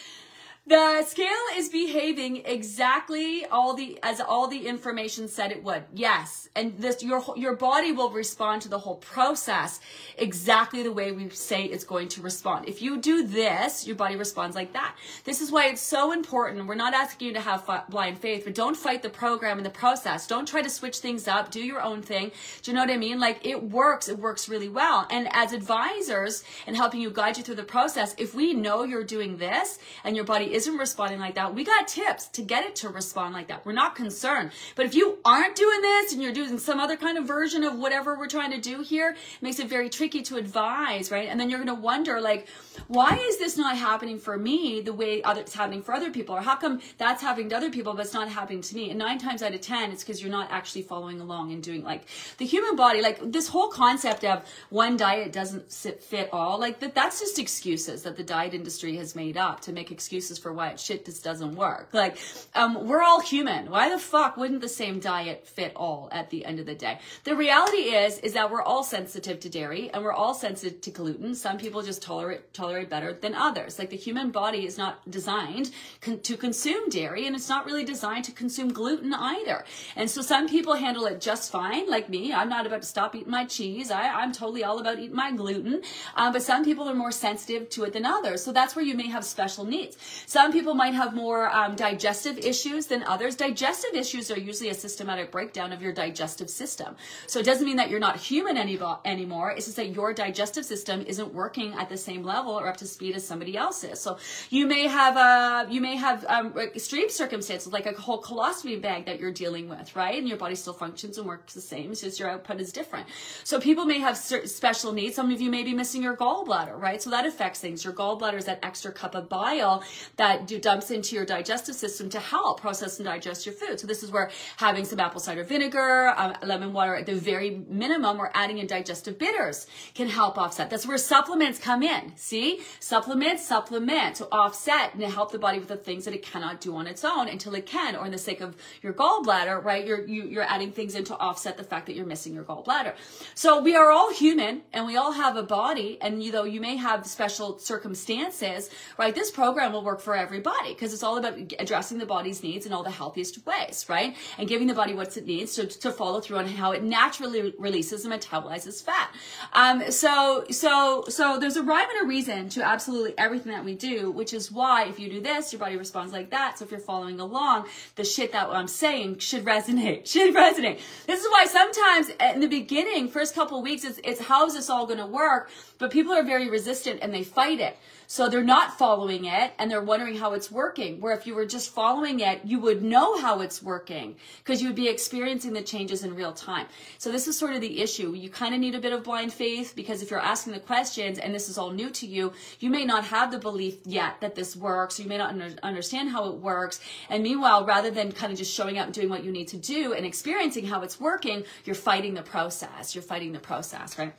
[0.68, 5.84] The scale is behaving exactly all the as all the information said it would.
[5.94, 9.80] Yes, and this your your body will respond to the whole process
[10.18, 12.68] exactly the way we say it's going to respond.
[12.68, 14.94] If you do this, your body responds like that.
[15.24, 16.66] This is why it's so important.
[16.66, 19.70] We're not asking you to have blind faith, but don't fight the program and the
[19.70, 20.26] process.
[20.26, 21.50] Don't try to switch things up.
[21.50, 22.30] Do your own thing.
[22.60, 23.18] Do you know what I mean?
[23.18, 24.10] Like it works.
[24.10, 25.06] It works really well.
[25.10, 29.02] And as advisors and helping you guide you through the process, if we know you're
[29.02, 32.74] doing this and your body isn't responding like that, we got tips to get it
[32.76, 33.64] to respond like that.
[33.64, 34.50] We're not concerned.
[34.74, 37.78] But if you aren't doing this and you're doing some other kind of version of
[37.78, 41.28] whatever we're trying to do here, it makes it very tricky to advise, right?
[41.28, 42.48] And then you're going to wonder, like,
[42.88, 46.34] why is this not happening for me the way other, it's happening for other people?
[46.34, 48.90] Or how come that's happening to other people, but it's not happening to me?
[48.90, 51.84] And nine times out of 10, it's because you're not actually following along and doing
[51.84, 52.02] like
[52.38, 56.94] the human body, like this whole concept of one diet doesn't fit all, like that,
[56.94, 60.76] that's just excuses that the diet industry has made up to make excuses for why
[60.76, 61.88] shit just doesn't work.
[61.92, 62.18] Like,
[62.54, 63.70] um, we're all human.
[63.70, 66.98] Why the fuck wouldn't the same diet fit all at the end of the day?
[67.24, 70.90] The reality is, is that we're all sensitive to dairy and we're all sensitive to
[70.90, 71.34] gluten.
[71.34, 73.78] Some people just tolerate, tolerate better than others.
[73.78, 77.84] Like the human body is not designed con- to consume dairy and it's not really
[77.84, 79.64] designed to consume gluten either.
[79.96, 82.32] And so some people handle it just fine, like me.
[82.32, 83.90] I'm not about to stop eating my cheese.
[83.90, 85.82] I, I'm totally all about eating my gluten.
[86.14, 88.42] Um, but some people are more sensitive to it than others.
[88.42, 89.96] So that's where you may have special needs.
[90.26, 93.34] Some people might have more um, digestive issues than others.
[93.36, 96.96] Digestive issues are usually a systematic breakdown of your digestive system.
[97.26, 99.50] So it doesn't mean that you're not human any- anymore.
[99.50, 102.86] It's just that your digestive system isn't working at the same level or up to
[102.86, 104.00] speed as somebody else's.
[104.00, 104.18] So
[104.50, 108.80] you may have a uh, you may have um, extreme circumstances like a whole colostomy
[108.80, 110.18] bag that you're dealing with, right?
[110.18, 111.86] And your body still functions and works the same.
[111.92, 113.06] It's just your output is different.
[113.44, 115.14] So people may have special needs.
[115.16, 117.00] Some of you may be missing your gallbladder, right?
[117.02, 117.84] So that affects things.
[117.84, 119.82] Your gallbladder is that extra cup of bile
[120.16, 123.80] that dumps into your digestive system to help process and digest your food.
[123.80, 127.62] So this is where having some apple cider vinegar, um, lemon water at the very
[127.68, 130.70] minimum, or adding in digestive bitters can help offset.
[130.70, 132.12] That's where supplements come in.
[132.16, 136.22] See, supplement, supplement to offset and to help the body with the things that it
[136.22, 139.62] cannot do on its own until it can, or in the sake of your gallbladder,
[139.64, 139.86] right?
[139.86, 142.34] You're you, are you are adding things in to offset the fact that you're missing
[142.34, 142.94] your gallbladder.
[143.34, 146.60] So we are all human, and we all have a body, and you know you
[146.60, 149.14] may have special circumstances, right?
[149.14, 152.72] This program will work for everybody because it's all about addressing the body's needs in
[152.72, 154.16] all the healthiest ways, right?
[154.38, 157.54] And giving the body what it needs to, to follow through on how it naturally
[157.58, 159.14] releases and metabolizes fat.
[159.52, 163.74] Um, so, so, so there's a rhyme and a reason to absolutely everything that we
[163.74, 166.58] do, which is why if you do this, your body responds like that.
[166.58, 167.66] So if you're following along,
[167.96, 170.80] the shit that I'm saying should resonate, should resonate.
[171.06, 174.70] This is why sometimes in the beginning, first couple weeks, it's, it's how is this
[174.70, 175.50] all going to work?
[175.78, 177.76] But people are very resistant and they fight it.
[178.10, 180.98] So they're not following it and they're wondering how it's working.
[180.98, 184.68] Where if you were just following it, you would know how it's working because you
[184.68, 186.68] would be experiencing the changes in real time.
[186.96, 188.14] So this is sort of the issue.
[188.14, 191.18] You kind of need a bit of blind faith because if you're asking the questions
[191.18, 194.34] and this is all new to you, you may not have the belief yet that
[194.34, 194.98] this works.
[194.98, 196.80] You may not under- understand how it works.
[197.10, 199.58] And meanwhile, rather than kind of just showing up and doing what you need to
[199.58, 202.94] do and experiencing how it's working, you're fighting the process.
[202.94, 204.14] You're fighting the process, right?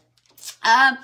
[0.63, 0.99] Um,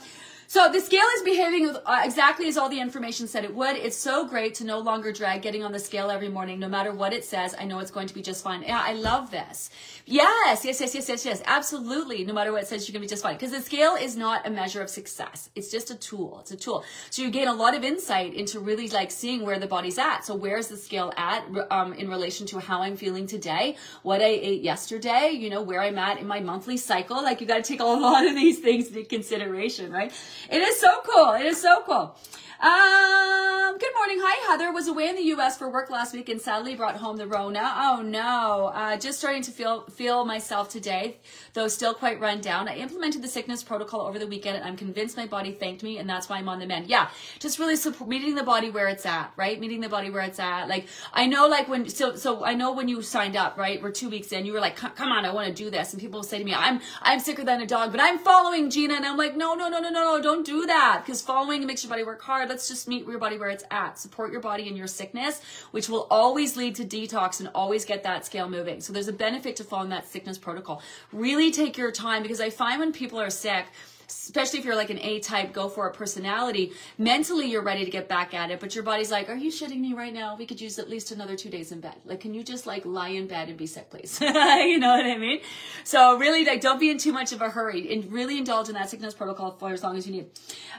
[0.47, 3.75] so the scale is behaving uh, exactly as all the information said it would.
[3.75, 6.93] It's so great to no longer drag getting on the scale every morning, no matter
[6.93, 7.55] what it says.
[7.60, 8.62] I know it's going to be just fine.
[8.62, 9.69] Yeah, I love this.
[10.05, 11.41] Yes, yes, yes, yes, yes, yes.
[11.45, 12.23] Absolutely.
[12.25, 13.36] No matter what it says, you're going to be just fine.
[13.36, 15.49] Because the scale is not a measure of success.
[15.55, 16.38] It's just a tool.
[16.41, 16.84] It's a tool.
[17.10, 20.25] So you gain a lot of insight into really like seeing where the body's at.
[20.25, 24.25] So where's the scale at um, in relation to how I'm feeling today, what I
[24.25, 27.23] ate yesterday, you know, where I'm at in my monthly cycle.
[27.23, 30.13] Like you got to take a lot of these things into consideration, right?
[30.50, 31.34] It is so cool.
[31.34, 32.15] It is so cool.
[32.58, 34.20] Um, good morning.
[34.22, 34.72] Hi, Heather.
[34.72, 35.58] Was away in the U.S.
[35.58, 37.74] for work last week and sadly brought home the Rona.
[37.76, 38.72] Oh no.
[38.74, 41.18] Uh, just starting to feel feel myself today,
[41.54, 42.70] though still quite run down.
[42.70, 45.98] I implemented the sickness protocol over the weekend, and I'm convinced my body thanked me,
[45.98, 46.88] and that's why I'm on the mend.
[46.88, 49.60] Yeah, just really support, meeting the body where it's at, right?
[49.60, 50.70] Meeting the body where it's at.
[50.70, 53.82] Like I know, like when so so I know when you signed up, right?
[53.82, 54.46] We're two weeks in.
[54.46, 56.54] You were like, come on, I want to do this, and people say to me,
[56.54, 59.68] I'm I'm sicker than a dog, but I'm following Gina, and I'm like, no, no,
[59.68, 62.44] no, no, no, no, don't do that because following makes your body work hard.
[62.49, 63.99] Let's just meet your body where it's at.
[63.99, 68.03] Support your body in your sickness, which will always lead to detox and always get
[68.03, 68.81] that scale moving.
[68.81, 70.81] So there's a benefit to following that sickness protocol.
[71.12, 73.65] Really take your time because I find when people are sick,
[74.08, 77.91] especially if you're like an A type, go for a personality, mentally you're ready to
[77.91, 80.36] get back at it, but your body's like, are you shitting me right now?
[80.36, 81.96] We could use at least another two days in bed.
[82.06, 84.20] Like, can you just like lie in bed and be sick, please?
[84.22, 85.39] you know what I mean?
[85.84, 88.76] So really, like, don't be in too much of a hurry and really indulge in
[88.76, 90.26] that sickness protocol for as long as you need.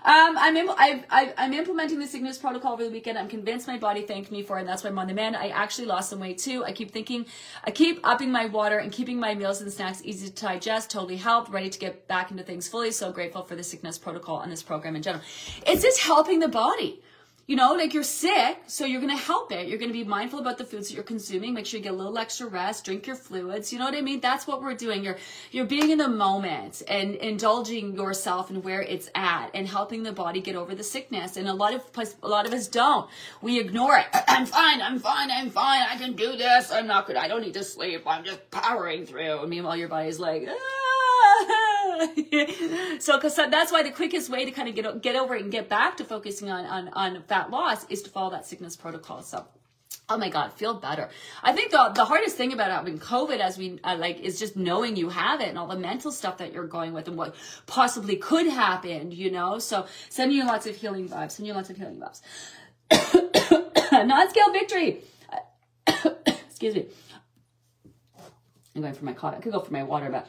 [0.04, 3.18] Um, I'm, Im- I've, I've, I'm implementing the sickness protocol over the weekend.
[3.18, 5.36] I'm convinced my body thanked me for it, and that's why I'm on the mend.
[5.36, 6.64] I actually lost some weight too.
[6.64, 7.26] I keep thinking,
[7.64, 10.90] I keep upping my water and keeping my meals and snacks easy to digest.
[10.90, 11.50] Totally helped.
[11.50, 12.90] Ready to get back into things fully.
[12.92, 15.24] So grateful for the sickness protocol and this program in general.
[15.66, 17.00] It's just helping the body.
[17.48, 19.68] You know, like you're sick, so you're to help it.
[19.68, 21.54] You're to be mindful about the foods that you're consuming.
[21.54, 23.72] Make sure you get a little extra rest, drink your fluids.
[23.72, 24.18] You know what I mean?
[24.18, 25.04] That's what we're doing.
[25.04, 25.16] You're
[25.52, 30.10] you're being in the moment and indulging yourself and where it's at and helping the
[30.10, 31.36] body get over the sickness.
[31.36, 31.82] And a lot of
[32.24, 33.08] a lot of us don't.
[33.40, 34.06] We ignore it.
[34.26, 34.82] I'm fine.
[34.82, 35.30] I'm fine.
[35.30, 35.82] I'm fine.
[35.88, 36.72] I can do this.
[36.72, 37.14] I'm not good.
[37.14, 38.02] I don't need to sleep.
[38.08, 39.38] I'm just powering through.
[39.42, 40.48] And meanwhile, your body's like.
[40.48, 40.85] Ah
[42.98, 45.52] so because that's why the quickest way to kind of get get over it and
[45.52, 49.22] get back to focusing on, on on fat loss is to follow that sickness protocol
[49.22, 49.46] so
[50.08, 51.08] Oh my God, feel better.
[51.42, 54.56] I think the, the hardest thing about having COVID, as we uh, like, is just
[54.56, 57.34] knowing you have it and all the mental stuff that you're going with and what
[57.66, 59.58] possibly could happen, you know?
[59.58, 62.22] So sending you lots of healing vibes, sending you lots of healing vibes.
[64.06, 65.00] Non scale victory.
[66.26, 66.86] Excuse me.
[68.74, 69.38] I'm going for my coffee.
[69.38, 70.28] I could go for my water, but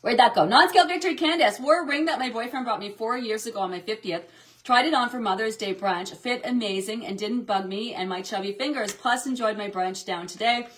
[0.00, 0.44] Where'd that go?
[0.44, 3.70] Non-scale victory Candace wore a ring that my boyfriend brought me four years ago on
[3.70, 4.24] my 50th.
[4.64, 6.16] Tried it on for Mother's Day brunch.
[6.16, 8.92] Fit amazing and didn't bug me and my chubby fingers.
[8.92, 10.68] Plus enjoyed my brunch down today.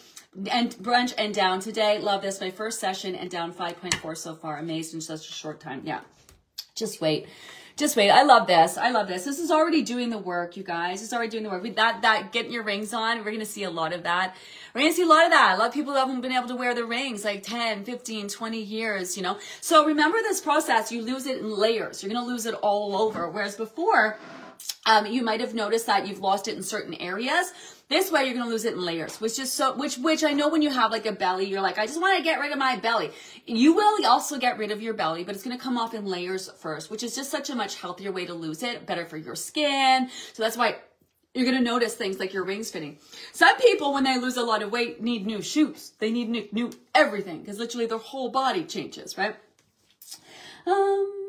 [0.51, 1.99] And brunch and down today.
[1.99, 2.41] Love this.
[2.41, 4.59] My first session and down 5.4 so far.
[4.59, 5.83] Amazed in such a short time.
[5.85, 6.01] Yeah.
[6.75, 7.29] Just wait.
[7.77, 8.11] Just wait.
[8.11, 8.79] I love this.
[8.79, 9.25] I love this.
[9.25, 11.03] This is already doing the work, you guys.
[11.03, 11.65] It's already doing the work.
[11.65, 14.37] With that, that getting your rings on, we're going to see a lot of that.
[14.73, 15.57] We're going to see a lot of that.
[15.57, 18.61] A lot of people haven't been able to wear their rings like 10, 15, 20
[18.61, 19.39] years, you know?
[19.61, 20.93] So remember this process.
[20.93, 22.01] You lose it in layers.
[22.01, 23.29] You're going to lose it all over.
[23.29, 24.19] Whereas before,
[24.87, 27.53] um, you might have noticed that you've lost it in certain areas.
[27.89, 30.49] This way, you're gonna lose it in layers, which is so, which, which I know
[30.49, 32.59] when you have like a belly, you're like, I just want to get rid of
[32.59, 33.11] my belly.
[33.47, 36.51] You will also get rid of your belly, but it's gonna come off in layers
[36.59, 39.35] first, which is just such a much healthier way to lose it, better for your
[39.35, 40.09] skin.
[40.33, 40.77] So that's why
[41.35, 42.99] you're gonna notice things like your rings fitting.
[43.33, 45.93] Some people, when they lose a lot of weight, need new shoes.
[45.99, 49.37] They need new, new everything because literally their whole body changes, right?
[50.67, 51.24] Um,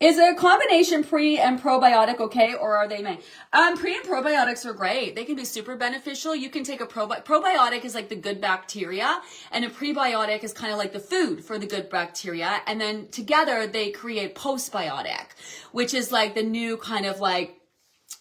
[0.00, 3.18] is a combination pre and probiotic okay, or are they made?
[3.52, 5.14] Um, pre and probiotics are great.
[5.14, 6.34] They can be super beneficial.
[6.34, 9.20] You can take a probi- probiotic is like the good bacteria,
[9.52, 12.62] and a prebiotic is kind of like the food for the good bacteria.
[12.66, 15.26] And then together they create postbiotic,
[15.72, 17.60] which is like the new kind of like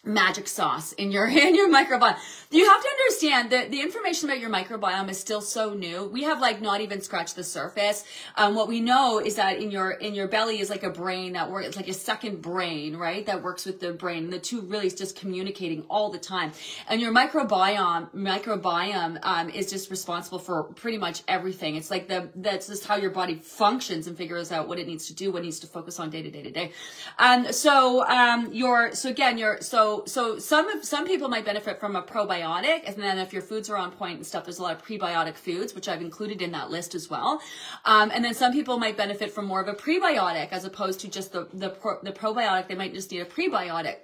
[0.05, 2.17] magic sauce in your in your microbiome.
[2.51, 6.05] You have to understand that the information about your microbiome is still so new.
[6.05, 8.03] We have like not even scratched the surface.
[8.35, 11.33] Um, what we know is that in your in your belly is like a brain
[11.33, 11.67] that works.
[11.67, 13.25] It's like a second brain, right?
[13.25, 14.29] That works with the brain.
[14.29, 16.53] The two really is just communicating all the time.
[16.87, 21.75] And your microbiome microbiome um, is just responsible for pretty much everything.
[21.75, 25.07] It's like the that's just how your body functions and figures out what it needs
[25.07, 26.71] to do, what it needs to focus on day to day to day.
[27.19, 31.95] And so um, your so again your so so some some people might benefit from
[31.95, 34.75] a probiotic, and then if your foods are on point and stuff, there's a lot
[34.75, 37.41] of prebiotic foods, which I've included in that list as well.
[37.85, 41.07] Um, and then some people might benefit from more of a prebiotic as opposed to
[41.07, 42.67] just the the, pro, the probiotic.
[42.67, 43.95] They might just need a prebiotic.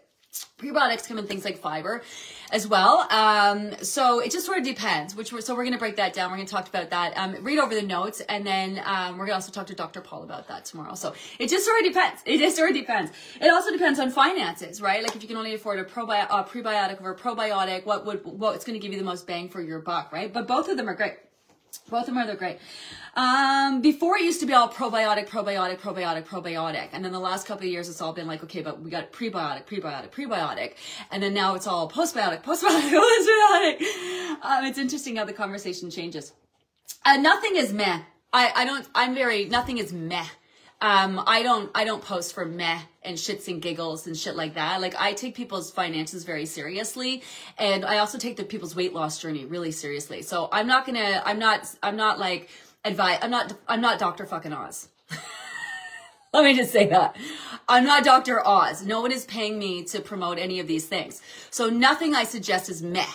[0.60, 2.04] Prebiotics come in things like fiber
[2.52, 3.08] as well.
[3.12, 6.14] Um, so it just sort of depends, which we're, so we're going to break that
[6.14, 6.30] down.
[6.30, 7.18] We're going to talk about that.
[7.18, 10.02] Um, read over the notes and then, um, we're going to also talk to Dr.
[10.02, 10.96] Paul about that tomorrow.
[10.96, 12.22] So it just sort of depends.
[12.26, 13.12] It just sort of depends.
[13.42, 15.02] It also depends on finances, right?
[15.04, 18.24] Like if you can only afford a probi- uh, prebiotic or a probiotic, what would,
[18.26, 20.32] what's going to give you the most bang for your buck, right?
[20.32, 21.16] But both of them are great.
[21.90, 22.60] Both of them are great.
[23.16, 27.48] Um, before it used to be all probiotic, probiotic, probiotic, probiotic, and then the last
[27.48, 30.74] couple of years it's all been like, okay, but we got prebiotic, prebiotic, prebiotic,
[31.12, 34.44] and then now it's all postbiotic, postbiotic, postbiotic.
[34.44, 36.34] Um, it's interesting how the conversation changes.
[37.06, 38.02] Uh, nothing is meh.
[38.34, 38.86] I, I don't.
[38.94, 39.46] I'm very.
[39.46, 40.26] Nothing is meh.
[40.82, 41.72] Um, I don't.
[41.74, 44.82] I don't post for meh and shits and giggles and shit like that.
[44.82, 47.24] Like I take people's finances very seriously,
[47.58, 50.22] and I also take the people's weight loss journey really seriously.
[50.22, 51.22] So I'm not gonna.
[51.26, 51.74] I'm not.
[51.82, 52.50] I'm not like
[52.86, 53.20] advice.
[53.22, 53.54] I'm not.
[53.68, 54.90] I'm not Doctor fucking Oz.
[56.34, 57.16] Let me just say that.
[57.68, 58.46] I'm not Dr.
[58.46, 58.86] Oz.
[58.86, 61.22] No one is paying me to promote any of these things.
[61.50, 63.06] So nothing I suggest is meh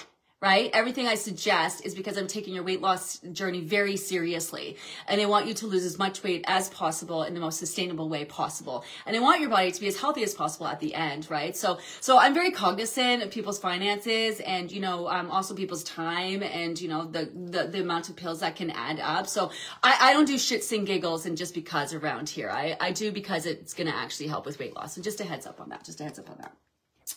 [0.40, 0.70] right?
[0.72, 4.78] Everything I suggest is because I'm taking your weight loss journey very seriously.
[5.06, 8.08] And I want you to lose as much weight as possible in the most sustainable
[8.08, 8.84] way possible.
[9.04, 11.54] And I want your body to be as healthy as possible at the end, right?
[11.54, 16.42] So, so I'm very cognizant of people's finances and, you know, um, also people's time
[16.42, 19.26] and, you know, the, the, the amount of pills that can add up.
[19.26, 19.50] So
[19.82, 22.48] I, I don't do shits and giggles and just because around here.
[22.50, 24.94] I, I do because it's going to actually help with weight loss.
[24.94, 25.84] So just a heads up on that.
[25.84, 26.56] Just a heads up on that.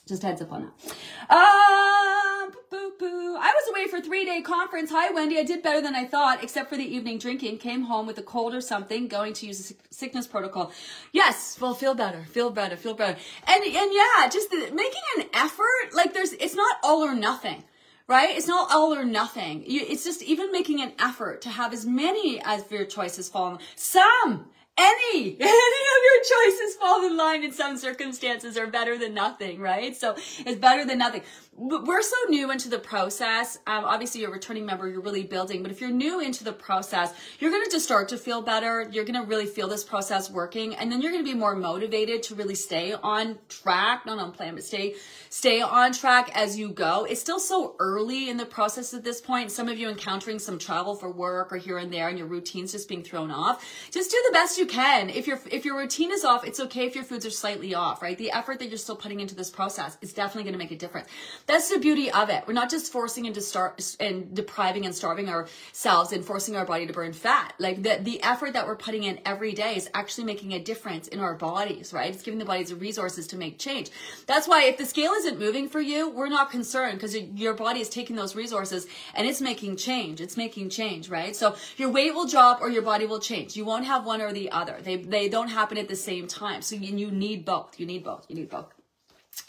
[0.05, 1.33] Just heads up on that.
[1.33, 3.37] Um, boo boo.
[3.39, 4.91] I was away for three day conference.
[4.91, 5.37] Hi, Wendy.
[5.37, 7.59] I did better than I thought, except for the evening drinking.
[7.59, 10.73] Came home with a cold or something, going to use a sickness protocol.
[11.13, 13.17] Yes, well, feel better, feel better, feel better.
[13.47, 15.93] And, and yeah, just the, making an effort.
[15.93, 17.63] Like there's, it's not all or nothing
[18.05, 18.35] right?
[18.35, 19.63] It's not all or nothing.
[19.65, 23.59] it's just even making an effort to have as many as your choices fall.
[23.75, 29.13] Some, any, any of your choices fall in line in some circumstances are better than
[29.13, 29.95] nothing, right?
[29.95, 31.21] So it's better than nothing.
[31.55, 33.57] We're so new into the process.
[33.67, 36.51] Um, obviously, you're a returning member, you're really building, but if you're new into the
[36.51, 38.89] process, you're going to just start to feel better.
[38.91, 41.55] You're going to really feel this process working, and then you're going to be more
[41.55, 44.95] motivated to really stay on track, not on plan, but stay
[45.29, 47.05] stay on track as you go.
[47.05, 49.51] It's still so early in the process at this point.
[49.51, 52.71] Some of you encountering some travel for work or here and there, and your routine's
[52.71, 53.63] just being thrown off.
[53.91, 55.09] Just do the best you can.
[55.09, 58.01] If your if your routine is off, it's okay if your foods are slightly off,
[58.01, 58.17] right?
[58.17, 60.75] The effort that you're still putting into this process is definitely going to make a
[60.75, 61.07] difference.
[61.45, 62.45] That's the beauty of it.
[62.47, 66.87] We're not just forcing into start and depriving and starving ourselves and forcing our body
[66.87, 67.53] to burn fat.
[67.59, 71.07] Like the, the effort that we're putting in every day is actually making a difference
[71.09, 72.13] in our bodies, right?
[72.13, 73.89] It's giving the bodies the resources to make change.
[74.25, 77.81] That's why if the scale isn't moving for you, we're not concerned because your body
[77.81, 80.21] is taking those resources and it's making change.
[80.21, 81.35] It's making change, right?
[81.35, 83.57] So your weight will drop or your body will change.
[83.57, 84.77] You won't have one or the other.
[84.81, 86.61] They, they don't happen at the same time.
[86.61, 87.79] So you, you need both.
[87.79, 88.25] You need both.
[88.29, 88.67] You need both.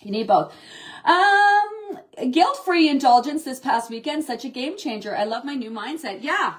[0.02, 0.52] You need both.
[1.04, 1.73] Um,
[2.30, 5.16] guilt-free indulgence this past weekend, such a game changer.
[5.16, 6.22] I love my new mindset.
[6.22, 6.54] Yeah.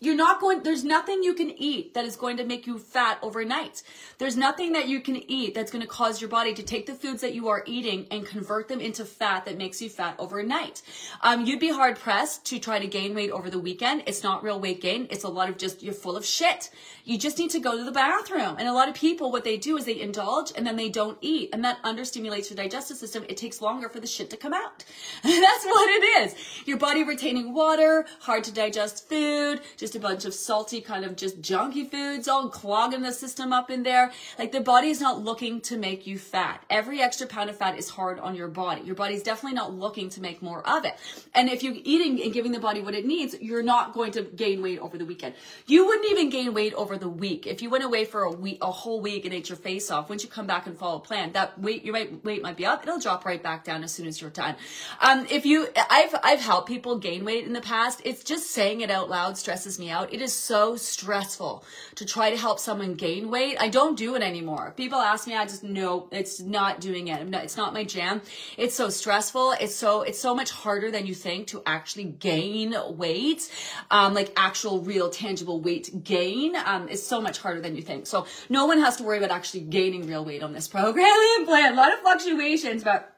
[0.00, 3.18] You're not going, there's nothing you can eat that is going to make you fat
[3.22, 3.82] overnight.
[4.18, 6.94] There's nothing that you can eat that's going to cause your body to take the
[6.94, 10.82] foods that you are eating and convert them into fat that makes you fat overnight.
[11.22, 14.02] Um, you'd be hard pressed to try to gain weight over the weekend.
[14.06, 15.06] It's not real weight gain.
[15.08, 16.68] It's a lot of just, you're full of shit.
[17.06, 18.56] You just need to go to the bathroom.
[18.58, 21.18] And a lot of people, what they do is they indulge and then they don't
[21.20, 21.50] eat.
[21.52, 23.26] And that understimulates your digestive system.
[23.28, 24.84] It takes longer for the shit to come out.
[25.22, 26.34] That's what it is.
[26.64, 31.14] Your body retaining water, hard to digest food, just a bunch of salty, kind of
[31.14, 34.10] just junky foods, all clogging the system up in there.
[34.38, 36.64] Like the body is not looking to make you fat.
[36.70, 38.80] Every extra pound of fat is hard on your body.
[38.80, 40.94] Your body's definitely not looking to make more of it.
[41.34, 44.22] And if you're eating and giving the body what it needs, you're not going to
[44.22, 45.34] gain weight over the weekend.
[45.66, 47.46] You wouldn't even gain weight over the week.
[47.46, 50.08] If you went away for a week, a whole week and ate your face off,
[50.08, 52.82] once you come back and follow a plan, that weight, your weight might be up.
[52.82, 54.56] It'll drop right back down as soon as you're done.
[55.00, 58.00] Um, if you, I've, I've helped people gain weight in the past.
[58.04, 60.12] It's just saying it out loud stresses me me out.
[60.12, 61.64] It is so stressful
[61.96, 63.56] to try to help someone gain weight.
[63.60, 64.72] I don't do it anymore.
[64.76, 67.28] People ask me, I just no, it's not doing it.
[67.28, 68.22] Not, it's not my jam.
[68.56, 69.54] It's so stressful.
[69.60, 73.50] It's so it's so much harder than you think to actually gain weight,
[73.90, 76.56] um, like actual real tangible weight gain.
[76.56, 78.06] Um, Um, is so much harder than you think.
[78.06, 81.06] So no one has to worry about actually gaining real weight on this program
[81.44, 81.72] plan.
[81.72, 83.10] A lot of fluctuations, but.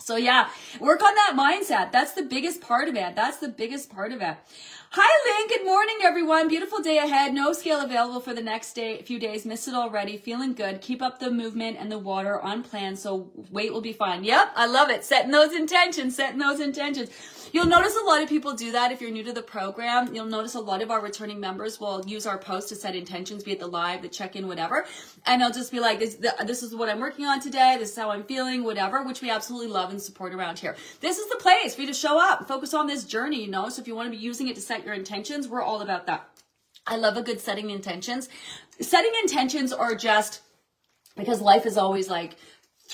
[0.00, 0.50] So yeah,
[0.80, 1.90] work on that mindset.
[1.90, 3.16] That's the biggest part of it.
[3.16, 4.36] That's the biggest part of it.
[4.90, 5.48] Hi, Lynn.
[5.48, 6.46] Good morning, everyone.
[6.46, 7.32] Beautiful day ahead.
[7.32, 9.46] No scale available for the next day, a few days.
[9.46, 10.18] Missed it already.
[10.18, 10.82] Feeling good.
[10.82, 14.24] Keep up the movement and the water on plan, so weight will be fine.
[14.24, 15.04] Yep, I love it.
[15.04, 16.16] Setting those intentions.
[16.16, 17.08] Setting those intentions.
[17.54, 20.12] You'll notice a lot of people do that if you're new to the program.
[20.12, 23.44] You'll notice a lot of our returning members will use our post to set intentions,
[23.44, 24.86] be it the live, the check-in, whatever.
[25.24, 27.76] And they'll just be like, this, this is what I'm working on today.
[27.78, 30.74] This is how I'm feeling, whatever, which we absolutely love and support around here.
[31.00, 33.68] This is the place for you to show up, focus on this journey, you know?
[33.68, 36.08] So if you want to be using it to set your intentions, we're all about
[36.08, 36.28] that.
[36.88, 38.28] I love a good setting intentions.
[38.80, 40.40] Setting intentions are just
[41.16, 42.34] because life is always like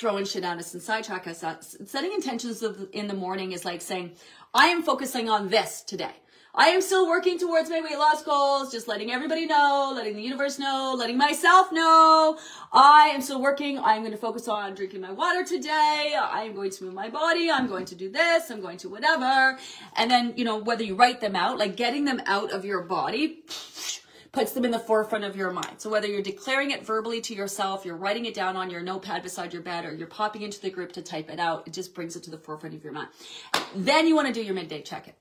[0.01, 1.45] throwing shit at us and sidetrack us.
[1.45, 4.13] Uh, setting intentions in the morning is like saying,
[4.55, 6.15] I am focusing on this today.
[6.53, 10.23] I am still working towards my weight loss goals, just letting everybody know, letting the
[10.23, 12.37] universe know, letting myself know.
[12.73, 13.79] I am still working.
[13.79, 16.17] I'm going to focus on drinking my water today.
[16.21, 17.51] I am going to move my body.
[17.51, 18.51] I'm going to do this.
[18.51, 19.59] I'm going to whatever.
[19.95, 22.83] And then, you know, whether you write them out, like getting them out of your
[22.83, 23.45] body
[24.33, 25.75] puts them in the forefront of your mind.
[25.79, 29.23] So whether you're declaring it verbally to yourself, you're writing it down on your notepad
[29.23, 31.95] beside your bed, or you're popping into the group to type it out, it just
[31.95, 33.09] brings it to the forefront of your mind.
[33.75, 35.15] Then you want to do your midday check-in.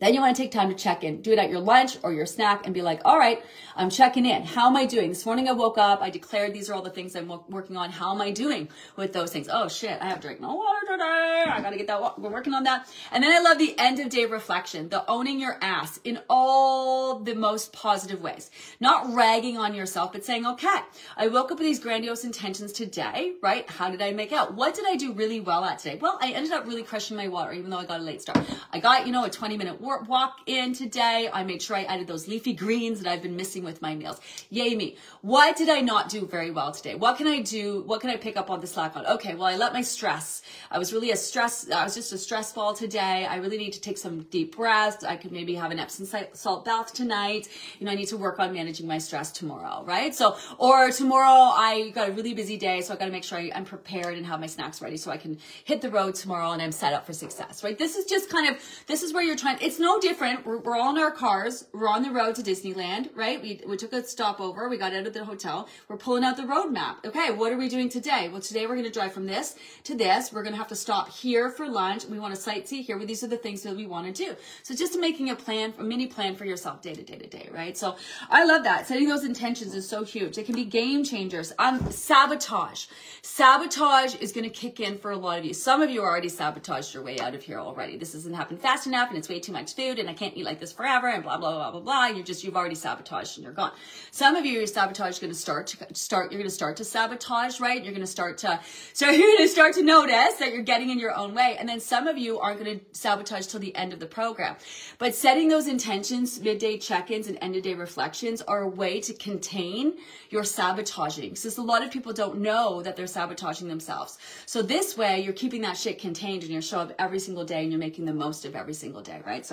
[0.00, 1.20] Then you want to take time to check in.
[1.20, 3.44] Do it at your lunch or your snack and be like, all right,
[3.76, 4.44] I'm checking in.
[4.44, 5.10] How am I doing?
[5.10, 6.00] This morning I woke up.
[6.00, 7.90] I declared these are all the things I'm working on.
[7.90, 9.48] How am I doing with those things?
[9.50, 11.44] Oh shit, I have drank no water today.
[11.48, 12.18] I got to get that.
[12.18, 12.88] We're working on that.
[13.12, 17.18] And then I love the end of day reflection, the owning your ass in all
[17.18, 18.50] the most positive ways.
[18.80, 20.78] Not ragging on yourself, but saying, okay,
[21.16, 23.68] I woke up with these grandiose intentions today, right?
[23.68, 24.54] How did I make out?
[24.54, 25.98] What did I do really well at today?
[26.00, 28.40] Well, I ended up really crushing my water, even though I got a late start.
[28.72, 31.28] I got, you know, a 20 minute walk in today.
[31.32, 34.20] I made sure I added those leafy greens that I've been missing with my meals.
[34.50, 34.96] Yay me.
[35.22, 36.94] What did I not do very well today?
[36.94, 37.82] What can I do?
[37.82, 39.06] What can I pick up on the slack on?
[39.06, 40.42] Okay, well, I let my stress.
[40.70, 43.26] I was really a stress, I was just a stress ball today.
[43.26, 45.04] I really need to take some deep breaths.
[45.04, 47.48] I could maybe have an Epsom salt bath tonight.
[47.78, 50.14] You know, I need to work on managing my stress tomorrow, right?
[50.14, 53.38] So, or tomorrow I got a really busy day, so I got to make sure
[53.38, 56.52] I, I'm prepared and have my snacks ready so I can hit the road tomorrow
[56.52, 57.76] and I'm set up for success, right?
[57.76, 60.44] This is just kind of, this is where you're trying, it's no different.
[60.44, 61.68] We're, we're all in our cars.
[61.72, 63.40] We're on the road to Disneyland, right?
[63.40, 64.68] We, we took a stopover.
[64.68, 65.68] We got out of the hotel.
[65.86, 67.06] We're pulling out the road map.
[67.06, 68.28] Okay, what are we doing today?
[68.28, 69.54] Well, today we're going to drive from this
[69.84, 70.32] to this.
[70.32, 72.04] We're going to have to stop here for lunch.
[72.06, 72.98] We want to sightsee here.
[72.98, 74.34] These are the things that we want to do.
[74.64, 77.48] So just making a plan, a mini plan for yourself day to day to day,
[77.52, 77.78] right?
[77.78, 77.94] So
[78.28, 78.88] I love that.
[78.88, 80.36] Setting those intentions is so huge.
[80.36, 81.52] It can be game changers.
[81.60, 82.86] Um, sabotage.
[83.22, 85.54] Sabotage is going to kick in for a lot of you.
[85.54, 87.96] Some of you already sabotaged your way out of here already.
[87.96, 90.44] This hasn't happened fast enough and it's way too much food and I can't eat
[90.44, 92.06] like this forever and blah, blah, blah, blah, blah.
[92.06, 93.72] You're just, you've already sabotaged and you're gone.
[94.10, 96.76] Some of you, your sabotage is going to start to start, you're going to start
[96.78, 97.82] to sabotage, right?
[97.82, 98.60] You're going to start to,
[98.92, 101.56] so you're going to start to notice that you're getting in your own way.
[101.58, 104.56] And then some of you aren't going to sabotage till the end of the program.
[104.98, 109.12] But setting those intentions, midday check-ins and end of day reflections are a way to
[109.14, 109.94] contain
[110.30, 111.36] your sabotaging.
[111.36, 114.18] Since a lot of people don't know that they're sabotaging themselves.
[114.46, 117.62] So this way you're keeping that shit contained and you show up every single day
[117.62, 119.44] and you're making the most of every single day, right?
[119.44, 119.49] So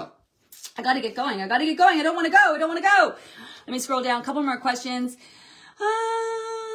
[0.77, 1.41] I gotta get going.
[1.41, 1.99] I gotta get going.
[1.99, 2.55] I don't wanna go.
[2.55, 3.15] I don't wanna go.
[3.65, 4.21] Let me scroll down.
[4.21, 5.17] A couple more questions.
[5.81, 6.66] Um,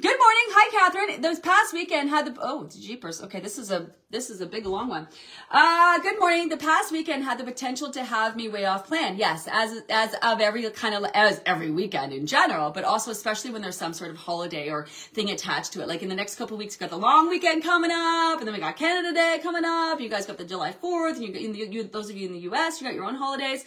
[0.00, 0.42] Good morning.
[0.50, 1.20] Hi, Catherine.
[1.20, 3.20] This past weekend had the oh it's jeepers.
[3.20, 5.08] Okay, this is a this is a big long one.
[5.50, 6.48] Uh good morning.
[6.50, 9.16] The past weekend had the potential to have me way off plan.
[9.16, 13.50] Yes, as as of every kind of as every weekend in general, but also especially
[13.50, 15.88] when there's some sort of holiday or thing attached to it.
[15.88, 18.54] Like in the next couple weeks, we got the long weekend coming up, and then
[18.54, 20.00] we got Canada Day coming up.
[20.00, 22.40] You guys got the July 4th, and you, you, you those of you in the
[22.50, 22.80] U.S.
[22.80, 23.64] You got your own holidays.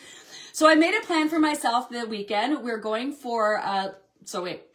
[0.54, 2.64] So I made a plan for myself the weekend.
[2.64, 3.90] We're going for uh.
[4.24, 4.71] So wait.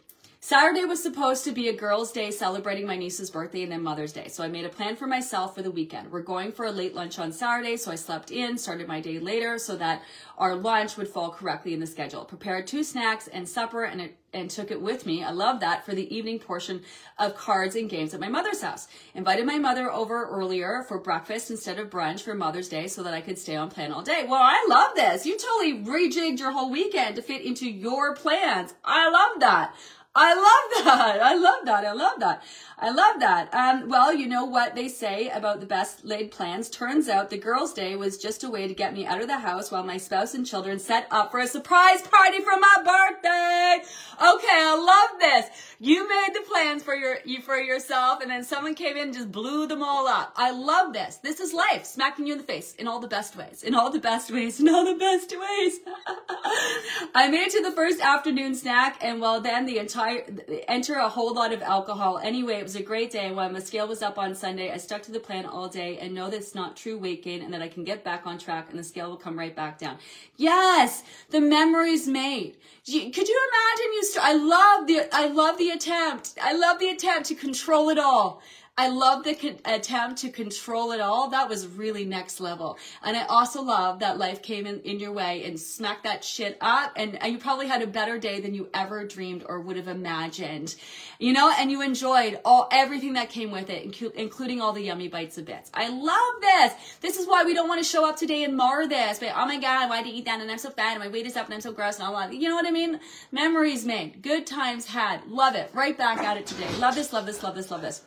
[0.47, 4.13] Saturday was supposed to be a girls' day celebrating my niece's birthday and then Mother's
[4.13, 4.29] Day.
[4.29, 6.13] So I made a plan for myself for the weekend.
[6.13, 9.19] We're going for a late lunch on Saturday, so I slept in, started my day
[9.19, 10.03] later so that
[10.39, 12.25] our lunch would fall correctly in the schedule.
[12.25, 15.25] Prepared two snacks and supper and it and took it with me.
[15.25, 16.83] I love that for the evening portion
[17.19, 18.87] of cards and games at my mother's house.
[19.15, 23.15] Invited my mother over earlier for breakfast instead of brunch for Mother's Day so that
[23.15, 24.27] I could stay on plan all day.
[24.29, 25.25] Well, I love this.
[25.25, 28.75] You totally rejigged your whole weekend to fit into your plans.
[28.85, 29.75] I love that.
[30.17, 31.23] I love that.
[31.23, 31.85] I love that.
[31.85, 32.43] I love that.
[32.79, 33.49] I love that.
[33.55, 36.69] Um, well, you know what they say about the best laid plans.
[36.69, 39.39] Turns out the girls' day was just a way to get me out of the
[39.39, 43.89] house while my spouse and children set up for a surprise party for my birthday.
[44.21, 45.47] Okay, I love this.
[45.79, 49.15] You made the plans for your you for yourself, and then someone came in and
[49.15, 50.33] just blew them all up.
[50.37, 51.17] I love this.
[51.17, 53.63] This is life, smacking you in the face in all the best ways.
[53.63, 54.61] In all the best ways.
[54.61, 55.81] In all the best ways.
[57.15, 60.25] I made it to the first afternoon snack, and well, then the entire
[60.69, 62.19] enter a whole lot of alcohol.
[62.19, 63.31] Anyway, was a great day.
[63.31, 66.13] While my scale was up on Sunday, I stuck to the plan all day and
[66.13, 68.71] know that it's not true weight gain and that I can get back on track
[68.71, 69.99] and the scale will come right back down.
[70.37, 72.57] Yes, the memories made.
[72.85, 74.05] Could you imagine you?
[74.05, 75.09] St- I love the.
[75.15, 76.35] I love the attempt.
[76.43, 78.43] I love the attempt to control it all.
[78.79, 81.31] I love the attempt to control it all.
[81.31, 82.77] That was really next level.
[83.03, 86.59] And I also love that life came in, in your way and smacked that shit
[86.61, 86.93] up.
[86.95, 89.89] And, and you probably had a better day than you ever dreamed or would have
[89.89, 90.75] imagined,
[91.19, 94.83] you know, and you enjoyed all, everything that came with it, inc- including all the
[94.83, 95.71] yummy bites of bits.
[95.73, 96.73] I love this.
[97.01, 99.21] This is why we don't want to show up today and mar this.
[99.21, 100.43] But, oh my God, why did I eat that?
[100.43, 102.15] And I'm so fat and my weight is up and I'm so gross and all
[102.19, 102.35] that.
[102.35, 103.01] You know what I mean?
[103.33, 105.27] Memories made, good times had.
[105.29, 105.71] Love it.
[105.73, 106.69] Right back at it today.
[106.75, 108.03] Love this, love this, love this, love this.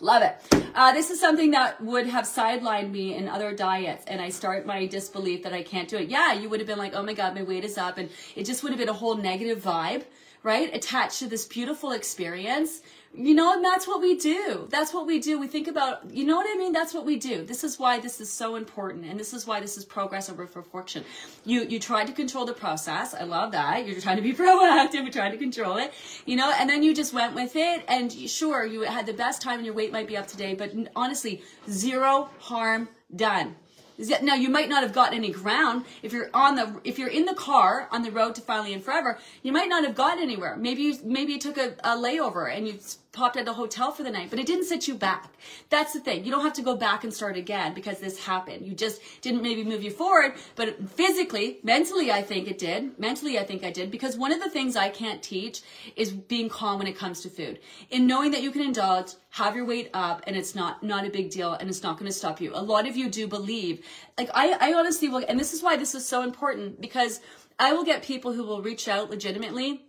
[0.00, 0.36] Love it.
[0.76, 4.64] Uh, this is something that would have sidelined me in other diets, and I start
[4.64, 6.08] my disbelief that I can't do it.
[6.08, 8.44] Yeah, you would have been like, oh my God, my weight is up, and it
[8.44, 10.04] just would have been a whole negative vibe,
[10.48, 10.74] right?
[10.74, 12.80] Attached to this beautiful experience
[13.14, 14.68] you know, and that's what we do.
[14.70, 15.40] That's what we do.
[15.40, 16.72] We think about, you know what I mean?
[16.72, 17.42] That's what we do.
[17.42, 19.06] This is why this is so important.
[19.06, 21.04] And this is why this is progress over perfection.
[21.44, 23.14] You, you try to control the process.
[23.14, 23.86] I love that.
[23.86, 25.02] You're trying to be proactive.
[25.02, 25.92] You're trying to control it,
[26.26, 27.82] you know, and then you just went with it.
[27.88, 30.72] And sure, you had the best time and your weight might be up today, but
[30.94, 33.56] honestly, zero harm done.
[33.98, 37.24] Now you might not have gotten any ground if you're on the if you're in
[37.24, 39.18] the car on the road to finally and forever.
[39.42, 40.56] You might not have gotten anywhere.
[40.56, 42.78] Maybe you maybe you took a, a layover and you
[43.18, 45.32] popped at the hotel for the night, but it didn't set you back.
[45.70, 46.24] That's the thing.
[46.24, 48.64] You don't have to go back and start again because this happened.
[48.64, 52.96] You just didn't maybe move you forward, but physically, mentally, I think it did.
[52.96, 55.62] Mentally, I think I did because one of the things I can't teach
[55.96, 57.58] is being calm when it comes to food.
[57.90, 61.10] In knowing that you can indulge, have your weight up, and it's not not a
[61.10, 62.52] big deal, and it's not going to stop you.
[62.54, 63.84] A lot of you do believe,
[64.16, 67.20] like I, I honestly will, and this is why this is so important because
[67.58, 69.87] I will get people who will reach out legitimately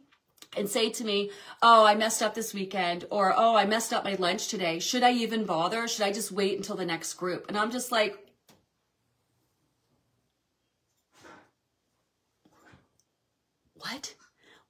[0.58, 1.32] and say to me,
[1.62, 4.80] Oh, I messed up this weekend, or Oh, I messed up my lunch today.
[4.80, 5.88] Should I even bother?
[5.88, 7.46] Should I just wait until the next group?
[7.48, 8.18] And I'm just like,
[13.76, 14.16] What?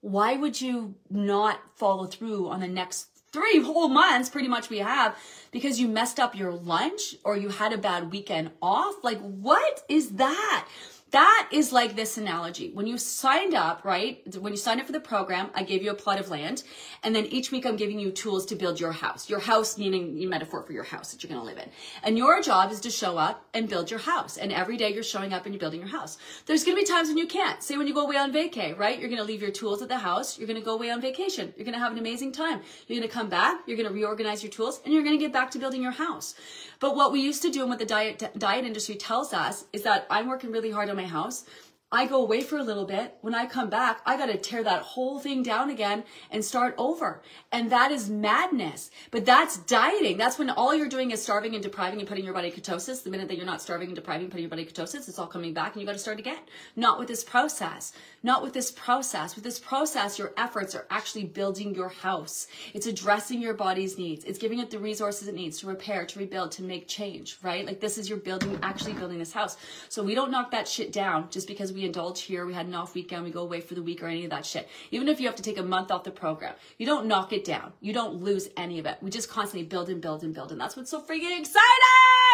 [0.02, 4.80] Why would you not follow through on the next three whole months pretty much we
[4.80, 5.16] have
[5.52, 8.96] because you messed up your lunch or you had a bad weekend off.
[9.04, 10.68] Like, what is that?
[11.12, 12.70] That is like this analogy.
[12.72, 14.22] When you signed up, right?
[14.40, 16.64] When you signed up for the program, I gave you a plot of land.
[17.04, 19.28] And then each week I'm giving you tools to build your house.
[19.28, 21.70] Your house meaning your metaphor for your house that you're going to live in.
[22.04, 24.38] And your job is to show up and build your house.
[24.38, 26.20] And every day you're showing up and you're building your house.
[26.46, 27.64] There's going to be times when you can't.
[27.64, 29.00] Say when you go away on vacay, right?
[29.00, 30.38] You're going to leave your tools at the house.
[30.38, 31.54] You're going to go away on vacation.
[31.58, 32.62] You're going to have an amazing time.
[32.88, 33.62] You're going to come back.
[33.66, 35.92] You're going to reorganize your tools and you're going to get back to building your
[35.92, 36.36] house.
[36.80, 39.82] But what we used to do and what the diet, diet industry tells us is
[39.84, 41.46] that I'm working really hard on my house.
[41.92, 43.18] I go away for a little bit.
[43.22, 46.76] When I come back, I got to tear that whole thing down again and start
[46.78, 47.24] over.
[47.52, 48.92] And that is madness.
[49.10, 50.18] But that's dieting.
[50.18, 53.02] That's when all you're doing is starving and depriving and putting your body ketosis.
[53.02, 55.52] The minute that you're not starving and depriving, putting your body ketosis, it's all coming
[55.52, 56.38] back and you got to start again.
[56.76, 57.92] Not with this process.
[58.22, 59.34] Not with this process.
[59.34, 62.46] With this process, your efforts are actually building your house.
[62.76, 64.26] It's addressing your body's needs.
[64.26, 67.66] It's giving it the resources it needs to repair, to rebuild, to make change, right?
[67.66, 69.58] Like this is your building, actually building this house.
[69.88, 72.66] So we don't knock that shit down just because we we indulge here, we had
[72.66, 74.68] an off weekend, we go away for the week or any of that shit.
[74.92, 77.46] Even if you have to take a month off the program, you don't knock it
[77.46, 77.72] down.
[77.80, 78.98] You don't lose any of it.
[79.02, 80.52] We just constantly build and build and build.
[80.52, 81.64] And that's what's so freaking exciting!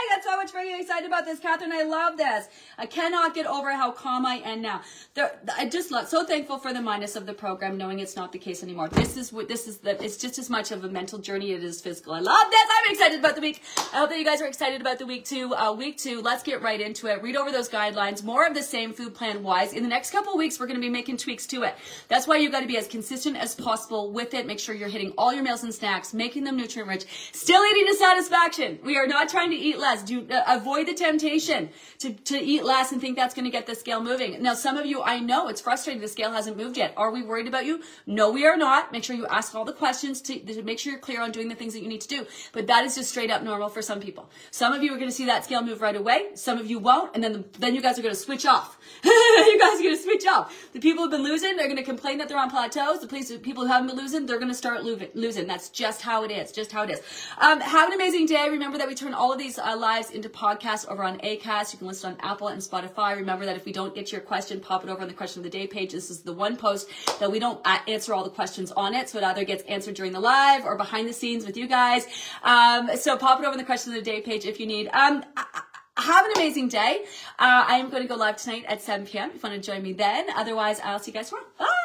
[0.10, 1.72] That's so much freaking excited about this, Catherine.
[1.72, 2.48] I love this.
[2.78, 4.82] I cannot get over how calm I am now.
[5.14, 8.32] There, I just love, so thankful for the minus of the program, knowing it's not
[8.32, 8.90] the case anymore.
[8.90, 11.64] This is what this is the it's just as much of a mental journey as
[11.64, 12.14] it is physical.
[12.14, 12.62] I love this.
[12.78, 13.62] I'm excited about the week.
[13.94, 15.54] I hope that you guys are excited about the week too.
[15.56, 17.22] Uh, week two, let's get right into it.
[17.22, 18.24] Read over those guidelines.
[18.24, 19.74] More of the same food plan wise.
[19.74, 21.76] In the next couple weeks, we're going to be making tweaks to it.
[22.08, 24.48] That's why you got to be as consistent as possible with it.
[24.48, 27.88] Make sure you're hitting all your meals and snacks, making them nutrient rich, still eating
[27.88, 28.80] to satisfaction.
[28.84, 30.04] We are not trying to eat less.
[30.04, 31.70] Do uh, avoid the temptation
[32.00, 34.42] to, to eat less and think that's going to get the scale moving.
[34.42, 36.02] Now, some of you, I know it's frustrating.
[36.02, 36.94] The scale hasn't moved yet.
[36.98, 37.82] Are we worried about you?
[38.06, 38.92] No, we are not.
[38.92, 41.50] Make sure you ask all the questions to, to make sure you're clear on doing
[41.50, 42.26] the things that you need to do.
[42.52, 44.30] But that is just straight up normal for some people.
[44.52, 46.30] Some of you are going to see that scale move right away.
[46.36, 47.16] Some of you won't.
[47.16, 48.78] And then, the, then you guys are going to switch off.
[49.48, 50.52] you guys are going to switch up.
[50.74, 53.00] The people who've been losing, they're going to complain that they're on plateaus.
[53.00, 55.48] The people who haven't been losing, they're going to start losing.
[55.48, 56.52] That's just how it is.
[56.52, 57.02] Just how it is.
[57.40, 58.50] Um, have an amazing day.
[58.50, 61.74] Remember that we turn all of these uh, lives into podcasts over on Acast.
[61.74, 63.16] You can listen on Apple and Spotify.
[63.16, 65.44] Remember that if we don't get your question, pop it over on the question of
[65.44, 65.92] the day page.
[65.92, 69.10] This is the one post that we don't uh, answer all the questions on it,
[69.10, 72.06] so it either gets answered during the live or behind the scenes with you guys.
[72.44, 74.88] Um, so pop it over on the question of the day page if you need.
[74.88, 75.64] Um, I,
[75.98, 77.06] have an amazing day.
[77.40, 79.30] Uh, I am going to go live tonight at 7 p.m.
[79.30, 80.28] if you want to join me then.
[80.36, 81.48] Otherwise, I'll see you guys tomorrow.
[81.58, 81.85] Bye.